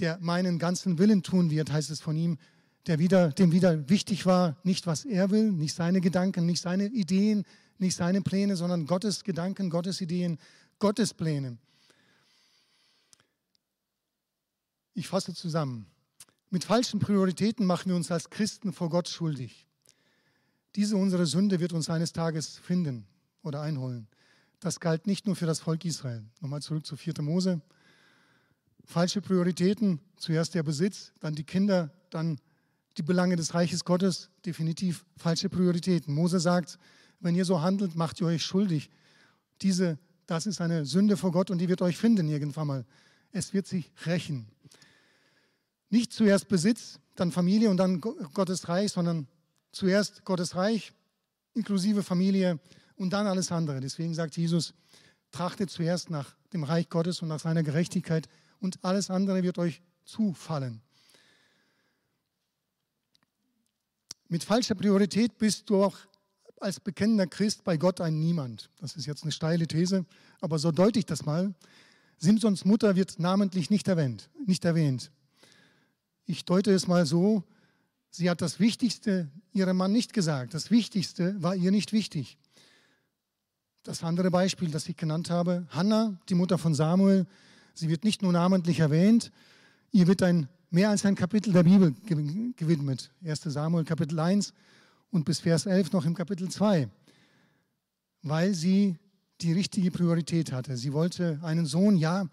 der 0.00 0.18
meinen 0.20 0.58
ganzen 0.58 0.98
Willen 0.98 1.22
tun 1.22 1.50
wird, 1.50 1.70
heißt 1.70 1.90
es 1.90 2.00
von 2.00 2.16
ihm, 2.16 2.38
der 2.86 2.98
wieder, 2.98 3.30
dem 3.30 3.52
wieder 3.52 3.88
wichtig 3.88 4.26
war, 4.26 4.56
nicht 4.64 4.86
was 4.86 5.04
er 5.04 5.30
will, 5.30 5.52
nicht 5.52 5.74
seine 5.74 6.00
Gedanken, 6.00 6.46
nicht 6.46 6.60
seine 6.60 6.86
Ideen, 6.86 7.44
nicht 7.78 7.96
seine 7.96 8.22
Pläne, 8.22 8.56
sondern 8.56 8.86
Gottes 8.86 9.22
Gedanken, 9.22 9.70
Gottes 9.70 10.00
Ideen, 10.00 10.38
Gottes 10.78 11.14
Pläne. 11.14 11.58
Ich 14.94 15.08
fasse 15.08 15.32
zusammen. 15.34 15.86
Mit 16.50 16.64
falschen 16.64 16.98
Prioritäten 16.98 17.64
machen 17.64 17.88
wir 17.88 17.96
uns 17.96 18.10
als 18.10 18.30
Christen 18.30 18.72
vor 18.72 18.90
Gott 18.90 19.08
schuldig. 19.08 19.66
Diese 20.76 20.96
unsere 20.96 21.26
Sünde 21.26 21.60
wird 21.60 21.72
uns 21.72 21.90
eines 21.90 22.12
Tages 22.12 22.58
finden 22.58 23.06
oder 23.42 23.60
einholen. 23.60 24.08
Das 24.60 24.80
galt 24.80 25.06
nicht 25.06 25.26
nur 25.26 25.36
für 25.36 25.46
das 25.46 25.60
Volk 25.60 25.84
Israel. 25.84 26.24
Nochmal 26.40 26.62
zurück 26.62 26.86
zu 26.86 26.96
4. 26.96 27.14
Mose. 27.20 27.60
Falsche 28.84 29.20
Prioritäten, 29.20 30.00
zuerst 30.16 30.54
der 30.54 30.62
Besitz, 30.62 31.12
dann 31.20 31.34
die 31.34 31.44
Kinder, 31.44 31.90
dann 32.10 32.38
die 32.96 33.02
Belange 33.02 33.36
des 33.36 33.54
Reiches 33.54 33.84
Gottes, 33.84 34.30
definitiv 34.44 35.04
falsche 35.16 35.48
Prioritäten. 35.48 36.14
Mose 36.14 36.40
sagt, 36.40 36.78
wenn 37.20 37.34
ihr 37.34 37.44
so 37.44 37.60
handelt, 37.60 37.94
macht 37.94 38.20
ihr 38.20 38.26
euch 38.26 38.44
schuldig. 38.44 38.90
Diese, 39.62 39.98
das 40.26 40.46
ist 40.46 40.60
eine 40.60 40.84
Sünde 40.84 41.16
vor 41.16 41.32
Gott 41.32 41.50
und 41.50 41.58
die 41.58 41.68
wird 41.68 41.82
euch 41.82 41.96
finden 41.96 42.28
irgendwann 42.28 42.66
mal. 42.66 42.86
Es 43.30 43.52
wird 43.52 43.66
sich 43.66 43.90
rächen. 44.06 44.46
Nicht 45.90 46.12
zuerst 46.12 46.48
Besitz, 46.48 46.98
dann 47.14 47.32
Familie 47.32 47.70
und 47.70 47.76
dann 47.76 48.00
Gottes 48.00 48.68
Reich, 48.68 48.92
sondern 48.92 49.26
zuerst 49.72 50.24
Gottes 50.24 50.54
Reich 50.54 50.92
inklusive 51.54 52.02
Familie 52.02 52.60
und 52.96 53.10
dann 53.10 53.26
alles 53.26 53.50
andere. 53.50 53.80
Deswegen 53.80 54.14
sagt 54.14 54.36
Jesus, 54.36 54.74
trachtet 55.32 55.70
zuerst 55.70 56.10
nach 56.10 56.34
dem 56.52 56.64
Reich 56.64 56.88
Gottes 56.88 57.22
und 57.22 57.28
nach 57.28 57.40
seiner 57.40 57.62
Gerechtigkeit 57.62 58.28
und 58.60 58.78
alles 58.84 59.10
andere 59.10 59.42
wird 59.42 59.58
euch 59.58 59.82
zufallen. 60.04 60.80
Mit 64.28 64.44
falscher 64.44 64.74
Priorität 64.74 65.36
bist 65.38 65.68
du 65.68 65.82
auch 65.84 65.96
als 66.60 66.80
bekennender 66.80 67.26
Christ 67.26 67.64
bei 67.64 67.76
Gott 67.76 68.00
ein 68.00 68.18
Niemand. 68.20 68.70
Das 68.78 68.96
ist 68.96 69.06
jetzt 69.06 69.24
eine 69.24 69.32
steile 69.32 69.66
These, 69.66 70.06
aber 70.40 70.58
so 70.58 70.70
deute 70.70 70.98
ich 70.98 71.06
das 71.06 71.24
mal. 71.26 71.54
Simsons 72.18 72.64
Mutter 72.64 72.94
wird 72.94 73.18
namentlich 73.18 73.68
nicht 73.68 73.88
erwähnt. 73.88 74.30
Nicht 74.46 74.64
erwähnt. 74.64 75.10
Ich 76.24 76.44
deute 76.44 76.72
es 76.72 76.86
mal 76.86 77.04
so, 77.04 77.42
sie 78.12 78.30
hat 78.30 78.40
das 78.40 78.60
Wichtigste 78.60 79.28
ihrem 79.52 79.78
Mann 79.78 79.90
nicht 79.90 80.12
gesagt. 80.12 80.54
Das 80.54 80.70
Wichtigste 80.70 81.42
war 81.42 81.56
ihr 81.56 81.72
nicht 81.72 81.92
wichtig. 81.92 82.38
Das 83.82 84.04
andere 84.04 84.30
Beispiel, 84.30 84.70
das 84.70 84.88
ich 84.88 84.96
genannt 84.96 85.28
habe, 85.30 85.66
Hannah, 85.70 86.16
die 86.28 86.34
Mutter 86.34 86.56
von 86.56 86.74
Samuel, 86.74 87.26
sie 87.74 87.88
wird 87.88 88.04
nicht 88.04 88.22
nur 88.22 88.32
namentlich 88.32 88.78
erwähnt, 88.78 89.32
ihr 89.90 90.06
wird 90.06 90.22
ein, 90.22 90.48
mehr 90.70 90.90
als 90.90 91.04
ein 91.04 91.16
Kapitel 91.16 91.52
der 91.52 91.64
Bibel 91.64 91.92
gewidmet. 92.56 93.10
1 93.24 93.40
Samuel 93.42 93.84
Kapitel 93.84 94.20
1 94.20 94.52
und 95.10 95.24
bis 95.24 95.40
Vers 95.40 95.66
11 95.66 95.92
noch 95.92 96.04
im 96.04 96.14
Kapitel 96.14 96.48
2, 96.48 96.88
weil 98.22 98.54
sie 98.54 98.98
die 99.40 99.52
richtige 99.52 99.90
Priorität 99.90 100.52
hatte. 100.52 100.76
Sie 100.76 100.92
wollte 100.92 101.40
einen 101.42 101.66
Sohn, 101.66 101.96
ja, 101.96 102.28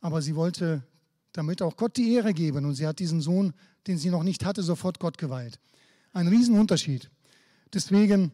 aber 0.00 0.22
sie 0.22 0.36
wollte 0.36 0.84
damit 1.32 1.62
auch 1.62 1.76
Gott 1.76 1.96
die 1.96 2.12
Ehre 2.14 2.32
geben 2.32 2.64
und 2.64 2.74
sie 2.74 2.86
hat 2.86 3.00
diesen 3.00 3.20
Sohn, 3.20 3.52
den 3.86 3.98
sie 3.98 4.10
noch 4.10 4.22
nicht 4.22 4.44
hatte, 4.44 4.62
sofort 4.62 4.98
Gott 4.98 5.18
geweiht. 5.18 5.58
Ein 6.12 6.28
Riesenunterschied. 6.28 7.10
Deswegen, 7.72 8.32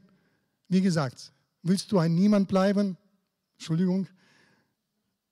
wie 0.68 0.80
gesagt, 0.80 1.32
Willst 1.62 1.92
du 1.92 1.98
ein 1.98 2.14
Niemand 2.14 2.48
bleiben? 2.48 2.96
Entschuldigung. 3.56 4.08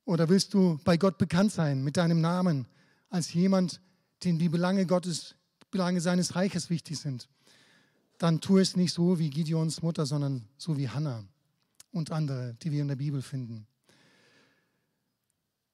Oder 0.05 0.29
willst 0.29 0.55
du 0.55 0.79
bei 0.85 0.97
Gott 0.97 1.19
bekannt 1.19 1.53
sein 1.53 1.83
mit 1.83 1.97
deinem 1.97 2.21
Namen 2.21 2.67
als 3.09 3.33
jemand, 3.33 3.81
dem 4.23 4.39
die 4.39 4.49
Belange 4.49 4.87
Gottes, 4.87 5.35
Belange 5.71 6.01
seines 6.01 6.37
Reiches 6.37 6.71
wichtig 6.71 6.99
sind? 6.99 7.29
Dann 8.19 8.41
tu 8.41 8.59
es 8.59 8.77
nicht 8.77 8.93
so 8.93 9.19
wie 9.19 9.31
Gideons 9.31 9.83
Mutter, 9.83 10.07
sondern 10.07 10.47
so 10.57 10.77
wie 10.77 10.89
Hannah 10.89 11.25
und 11.91 12.13
andere, 12.13 12.55
die 12.63 12.71
wir 12.71 12.83
in 12.83 12.89
der 12.89 12.97
Bibel 12.97 13.23
finden. 13.23 13.67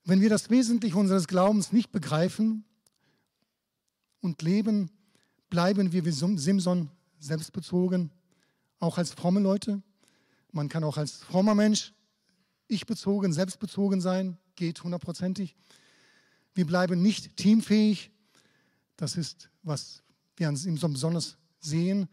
Wenn 0.04 0.20
wir 0.20 0.30
das 0.30 0.48
Wesentliche 0.48 0.96
unseres 0.96 1.26
Glaubens 1.26 1.72
nicht 1.72 1.92
begreifen 1.92 2.64
und 4.26 4.42
leben, 4.42 4.90
bleiben 5.48 5.92
wir 5.92 6.04
wie 6.04 6.10
Simson 6.10 6.90
selbstbezogen, 7.18 8.10
auch 8.80 8.98
als 8.98 9.12
fromme 9.12 9.40
Leute. 9.40 9.82
Man 10.52 10.68
kann 10.68 10.84
auch 10.84 10.98
als 10.98 11.12
frommer 11.16 11.54
Mensch 11.54 11.94
ich-bezogen, 12.68 13.32
selbstbezogen 13.32 14.00
sein, 14.00 14.36
geht 14.56 14.82
hundertprozentig. 14.82 15.54
Wir 16.54 16.66
bleiben 16.66 17.00
nicht 17.00 17.36
teamfähig. 17.36 18.10
Das 18.96 19.16
ist, 19.16 19.50
was 19.62 20.02
wir 20.36 20.48
an 20.48 20.56
ihm 20.56 20.76
so 20.76 20.88
besonders 20.88 21.36
sehen. 21.60 22.08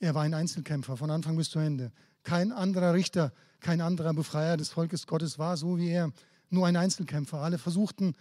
Er 0.00 0.14
war 0.14 0.22
ein 0.22 0.34
Einzelkämpfer 0.34 0.96
von 0.96 1.10
Anfang 1.10 1.36
bis 1.36 1.50
zu 1.50 1.58
Ende. 1.58 1.90
Kein 2.22 2.52
anderer 2.52 2.92
Richter, 2.92 3.32
kein 3.60 3.80
anderer 3.80 4.12
Befreier 4.12 4.56
des 4.56 4.68
Volkes 4.68 5.06
Gottes 5.06 5.38
war 5.38 5.56
so 5.56 5.78
wie 5.78 5.88
er. 5.88 6.12
Nur 6.50 6.66
ein 6.66 6.76
Einzelkämpfer. 6.76 7.38
Alle 7.38 7.58
versuchten, 7.58 8.14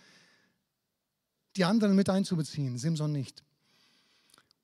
die 1.55 1.65
anderen 1.65 1.95
mit 1.95 2.09
einzubeziehen, 2.09 2.77
Simson 2.77 3.11
nicht. 3.11 3.43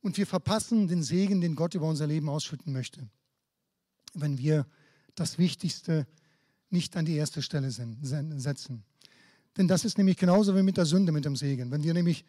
Und 0.01 0.17
wir 0.17 0.25
verpassen 0.25 0.87
den 0.87 1.03
Segen, 1.03 1.41
den 1.41 1.55
Gott 1.55 1.75
über 1.75 1.87
unser 1.87 2.07
Leben 2.07 2.29
ausschütten 2.29 2.71
möchte, 2.71 3.07
wenn 4.13 4.37
wir 4.37 4.65
das 5.15 5.37
Wichtigste 5.37 6.07
nicht 6.69 6.95
an 6.95 7.05
die 7.05 7.15
erste 7.15 7.41
Stelle 7.41 7.71
setzen. 7.71 8.83
Denn 9.57 9.67
das 9.67 9.83
ist 9.83 9.97
nämlich 9.97 10.17
genauso 10.17 10.55
wie 10.55 10.63
mit 10.63 10.77
der 10.77 10.85
Sünde, 10.85 11.11
mit 11.11 11.25
dem 11.25 11.35
Segen. 11.35 11.71
Wenn 11.71 11.83
wir 11.83 11.93
nämlich, 11.93 12.23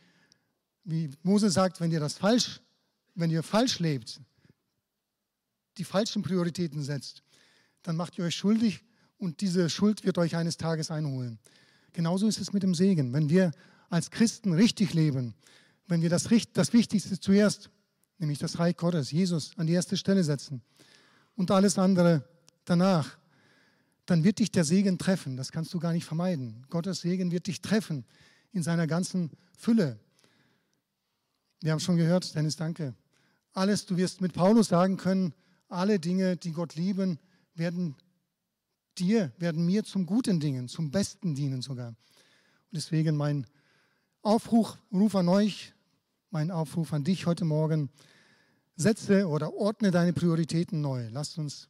wie 0.85 1.11
Mose 1.23 1.51
sagt, 1.51 1.81
wenn 1.81 1.92
ihr 1.92 2.01
das 2.01 2.14
falsch, 2.14 2.61
wenn 3.14 3.31
ihr 3.31 3.42
falsch 3.42 3.79
lebt, 3.79 4.20
die 5.79 5.85
falschen 5.85 6.23
Prioritäten 6.23 6.83
setzt, 6.83 7.23
dann 7.83 7.96
macht 7.96 8.18
ihr 8.18 8.25
euch 8.25 8.35
schuldig 8.35 8.83
und 9.18 9.40
diese 9.40 9.70
Schuld 9.70 10.05
wird 10.05 10.18
euch 10.18 10.37
eines 10.37 10.57
Tages 10.57 10.90
einholen. 10.90 11.38
Genauso 11.92 12.27
ist 12.27 12.40
es 12.40 12.53
mit 12.53 12.62
dem 12.62 12.75
Segen. 12.75 13.12
Wenn 13.12 13.29
wir 13.29 13.53
als 13.90 14.11
Christen 14.11 14.55
richtig 14.55 14.94
leben, 14.94 15.35
wenn 15.87 16.00
wir 16.00 16.09
das, 16.09 16.29
das 16.53 16.72
Wichtigste 16.72 17.20
zuerst, 17.20 17.68
nämlich 18.18 18.38
das 18.38 18.59
Reich 18.59 18.76
Gottes, 18.76 19.11
Jesus, 19.11 19.53
an 19.57 19.66
die 19.66 19.72
erste 19.74 19.96
Stelle 19.96 20.24
setzen 20.24 20.62
und 21.35 21.50
alles 21.50 21.79
andere 21.79 22.24
danach, 22.64 23.18
dann 24.07 24.24
wird 24.24 24.38
dich 24.38 24.50
der 24.50 24.64
Segen 24.64 24.98
treffen. 24.98 25.37
Das 25.37 25.53
kannst 25.53 25.74
du 25.74 25.79
gar 25.79 25.92
nicht 25.92 26.05
vermeiden. 26.05 26.64
Gottes 26.70 27.00
Segen 27.00 27.31
wird 27.31 27.46
dich 27.46 27.61
treffen 27.61 28.05
in 28.53 28.62
seiner 28.62 28.87
ganzen 28.87 29.31
Fülle. 29.57 29.98
Wir 31.61 31.72
haben 31.72 31.81
schon 31.81 31.96
gehört, 31.96 32.35
Dennis, 32.35 32.57
danke. 32.57 32.94
Alles, 33.53 33.87
du 33.87 33.96
wirst 33.96 34.20
mit 34.20 34.33
Paulus 34.33 34.68
sagen 34.68 34.96
können, 34.96 35.35
alle 35.68 35.98
Dinge, 35.98 36.37
die 36.37 36.53
Gott 36.53 36.76
lieben, 36.76 37.18
werden 37.55 37.96
dir, 38.98 39.33
werden 39.38 39.66
mir 39.66 39.85
zum 39.85 40.07
guten 40.07 40.40
Dingen, 40.40 40.68
zum 40.68 40.90
Besten 40.90 41.35
dienen 41.35 41.62
sogar. 41.62 41.88
Und 41.88 41.96
deswegen 42.72 43.16
mein 43.16 43.46
Aufruf 44.22 44.76
Ruf 44.92 45.14
an 45.14 45.28
euch, 45.28 45.72
mein 46.30 46.50
Aufruf 46.50 46.92
an 46.92 47.04
dich 47.04 47.24
heute 47.24 47.46
Morgen, 47.46 47.88
setze 48.76 49.26
oder 49.26 49.54
ordne 49.54 49.90
deine 49.90 50.12
Prioritäten 50.12 50.83
neu. 50.83 51.09
Lasst 51.11 51.38
uns 51.38 51.68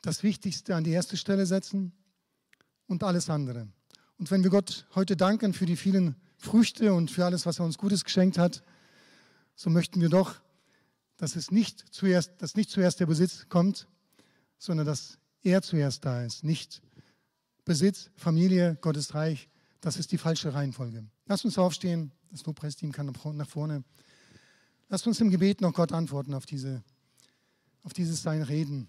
das 0.00 0.22
Wichtigste 0.22 0.74
an 0.74 0.82
die 0.82 0.92
erste 0.92 1.18
Stelle 1.18 1.44
setzen 1.44 1.92
und 2.86 3.04
alles 3.04 3.28
andere. 3.28 3.68
Und 4.18 4.30
wenn 4.30 4.42
wir 4.42 4.50
Gott 4.50 4.86
heute 4.94 5.14
danken 5.14 5.52
für 5.52 5.66
die 5.66 5.76
vielen 5.76 6.16
Früchte 6.38 6.94
und 6.94 7.10
für 7.10 7.26
alles, 7.26 7.44
was 7.44 7.58
er 7.58 7.66
uns 7.66 7.76
Gutes 7.76 8.04
geschenkt 8.04 8.38
hat, 8.38 8.62
so 9.54 9.68
möchten 9.68 10.00
wir 10.00 10.08
doch, 10.08 10.40
dass 11.18 11.36
es 11.36 11.50
nicht 11.50 11.84
zuerst, 11.90 12.32
dass 12.40 12.56
nicht 12.56 12.70
zuerst 12.70 12.98
der 12.98 13.06
Besitz 13.06 13.46
kommt, 13.50 13.88
sondern 14.56 14.86
dass 14.86 15.18
er 15.42 15.60
zuerst 15.60 16.06
da 16.06 16.24
ist. 16.24 16.44
Nicht 16.44 16.80
Besitz, 17.66 18.10
Familie, 18.16 18.78
Gottes 18.80 19.14
Reich. 19.14 19.50
Das 19.82 19.98
ist 19.98 20.12
die 20.12 20.18
falsche 20.18 20.54
Reihenfolge. 20.54 21.04
Lass 21.26 21.44
uns 21.44 21.58
aufstehen. 21.58 22.12
Das 22.30 22.44
Lobpreisteam 22.46 22.92
kann 22.92 23.06
nach 23.06 23.48
vorne. 23.48 23.84
Lass 24.88 25.06
uns 25.06 25.20
im 25.20 25.30
Gebet 25.30 25.60
noch 25.60 25.72
Gott 25.72 25.92
antworten 25.92 26.34
auf, 26.34 26.46
diese, 26.46 26.82
auf 27.82 27.92
dieses 27.92 28.22
Sein 28.22 28.42
reden. 28.42 28.88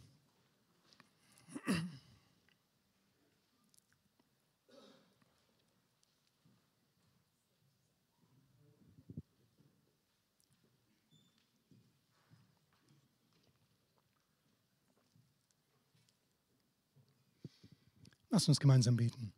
Lass 18.29 18.47
uns 18.47 18.59
gemeinsam 18.59 18.97
beten. 18.97 19.31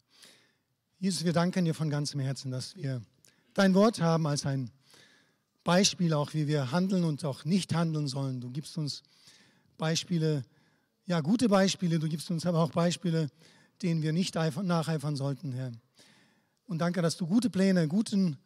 Jesus, 0.98 1.26
wir 1.26 1.34
danken 1.34 1.66
dir 1.66 1.74
von 1.74 1.90
ganzem 1.90 2.22
Herzen, 2.22 2.52
dass 2.52 2.76
wir 2.76 3.02
dein 3.54 3.74
Wort 3.74 4.02
haben 4.02 4.26
als 4.28 4.46
ein 4.46 4.72
Beispiel, 5.64 6.14
auch 6.14 6.34
wie 6.34 6.48
wir 6.48 6.72
handeln 6.72 7.04
und 7.04 7.26
auch 7.26 7.44
nicht 7.44 7.74
handeln 7.74 8.08
sollen. 8.08 8.40
Du 8.40 8.50
gibst 8.50 8.78
uns 8.78 9.04
Beispiele, 9.78 10.46
ja, 11.06 11.20
gute 11.20 11.50
Beispiele, 11.50 12.00
du 12.00 12.08
gibst 12.08 12.32
uns 12.32 12.46
aber 12.46 12.60
auch 12.60 12.72
Beispiele, 12.72 13.30
denen 13.82 14.02
wir 14.04 14.14
nicht 14.14 14.36
nacheifern 14.36 15.18
sollten, 15.18 15.52
Herr. 15.52 15.72
Und 16.66 16.80
danke, 16.80 17.02
dass 17.02 17.18
du 17.18 17.28
gute 17.28 17.50
Pläne, 17.50 17.88
guten, 17.90 18.38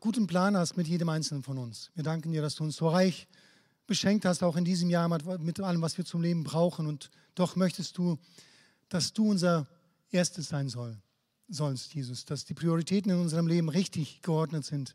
guten 0.00 0.26
Plan 0.26 0.56
hast 0.56 0.76
mit 0.76 0.88
jedem 0.88 1.08
Einzelnen 1.10 1.44
von 1.44 1.58
uns. 1.58 1.90
Wir 1.94 2.02
danken 2.02 2.32
dir, 2.32 2.42
dass 2.42 2.56
du 2.56 2.64
uns 2.64 2.76
so 2.76 2.88
reich 2.88 3.28
beschenkt 3.86 4.24
hast, 4.24 4.42
auch 4.42 4.56
in 4.56 4.64
diesem 4.64 4.90
Jahr 4.90 5.08
mit 5.08 5.60
allem, 5.60 5.80
was 5.80 5.96
wir 5.96 6.04
zum 6.04 6.22
Leben 6.22 6.42
brauchen. 6.42 6.86
Und 6.88 7.10
doch 7.36 7.54
möchtest 7.54 7.96
du, 7.98 8.18
dass 8.88 9.12
du 9.12 9.30
unser 9.30 9.68
Erstes 10.10 10.48
sein 10.48 10.68
soll, 10.68 10.98
sollst, 11.54 11.94
Jesus, 11.94 12.24
dass 12.24 12.44
die 12.44 12.54
Prioritäten 12.54 13.10
in 13.10 13.18
unserem 13.18 13.46
Leben 13.46 13.68
richtig 13.68 14.22
geordnet 14.22 14.64
sind, 14.64 14.94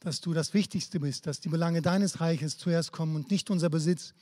dass 0.00 0.20
du 0.20 0.32
das 0.32 0.54
Wichtigste 0.54 0.98
bist, 1.00 1.26
dass 1.26 1.40
die 1.40 1.48
Belange 1.48 1.82
deines 1.82 2.20
Reiches 2.20 2.56
zuerst 2.56 2.92
kommen 2.92 3.16
und 3.16 3.30
nicht 3.30 3.50
unser 3.50 3.68
Besitz, 3.68 4.14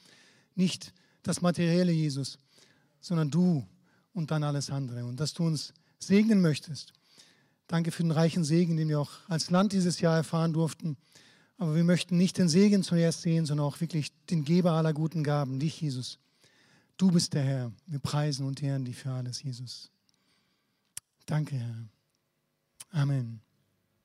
nicht 0.55 0.92
das 1.22 1.40
Materielle, 1.40 1.92
Jesus, 1.92 2.38
sondern 3.01 3.30
du 3.30 3.66
und 4.12 4.30
dann 4.30 4.42
alles 4.42 4.70
andere. 4.70 5.05
Und 5.05 5.20
dass 5.20 5.34
du 5.34 5.44
uns 5.44 5.72
segnen 5.99 6.40
möchtest. 6.40 6.92
Danke 7.68 7.92
für 7.92 8.03
den 8.03 8.12
reichen 8.12 8.44
Segen, 8.44 8.76
den 8.76 8.88
wir 8.88 9.01
auch 9.01 9.12
als 9.28 9.51
Land 9.51 9.72
dieses 9.72 10.01
Jahr 10.01 10.16
erfahren 10.16 10.53
durften. 10.53 10.96
Aber 11.59 11.74
wir 11.74 11.84
möchten 11.84 12.16
nicht 12.16 12.38
den 12.38 12.49
Segen 12.49 12.82
zuerst 12.82 13.22
sehen, 13.22 13.46
sondern 13.46 13.66
auch 13.66 13.80
wirklich 13.80 14.12
den 14.30 14.44
Geber 14.44 14.72
aller 14.72 14.92
guten 14.92 15.22
Gaben, 15.22 15.59
dich, 15.59 15.80
Jesus. 15.80 16.18
Du 16.96 17.11
bist 17.11 17.34
der 17.34 17.42
Herr. 17.42 17.72
Wir 17.86 17.99
preisen 17.99 18.46
und 18.46 18.62
ehren 18.62 18.84
dich 18.84 18.96
für 18.96 19.11
alles, 19.11 19.42
Jesus. 19.42 19.90
Danke, 21.29 21.57
Herr. 21.57 21.89
Amen. 22.91 23.43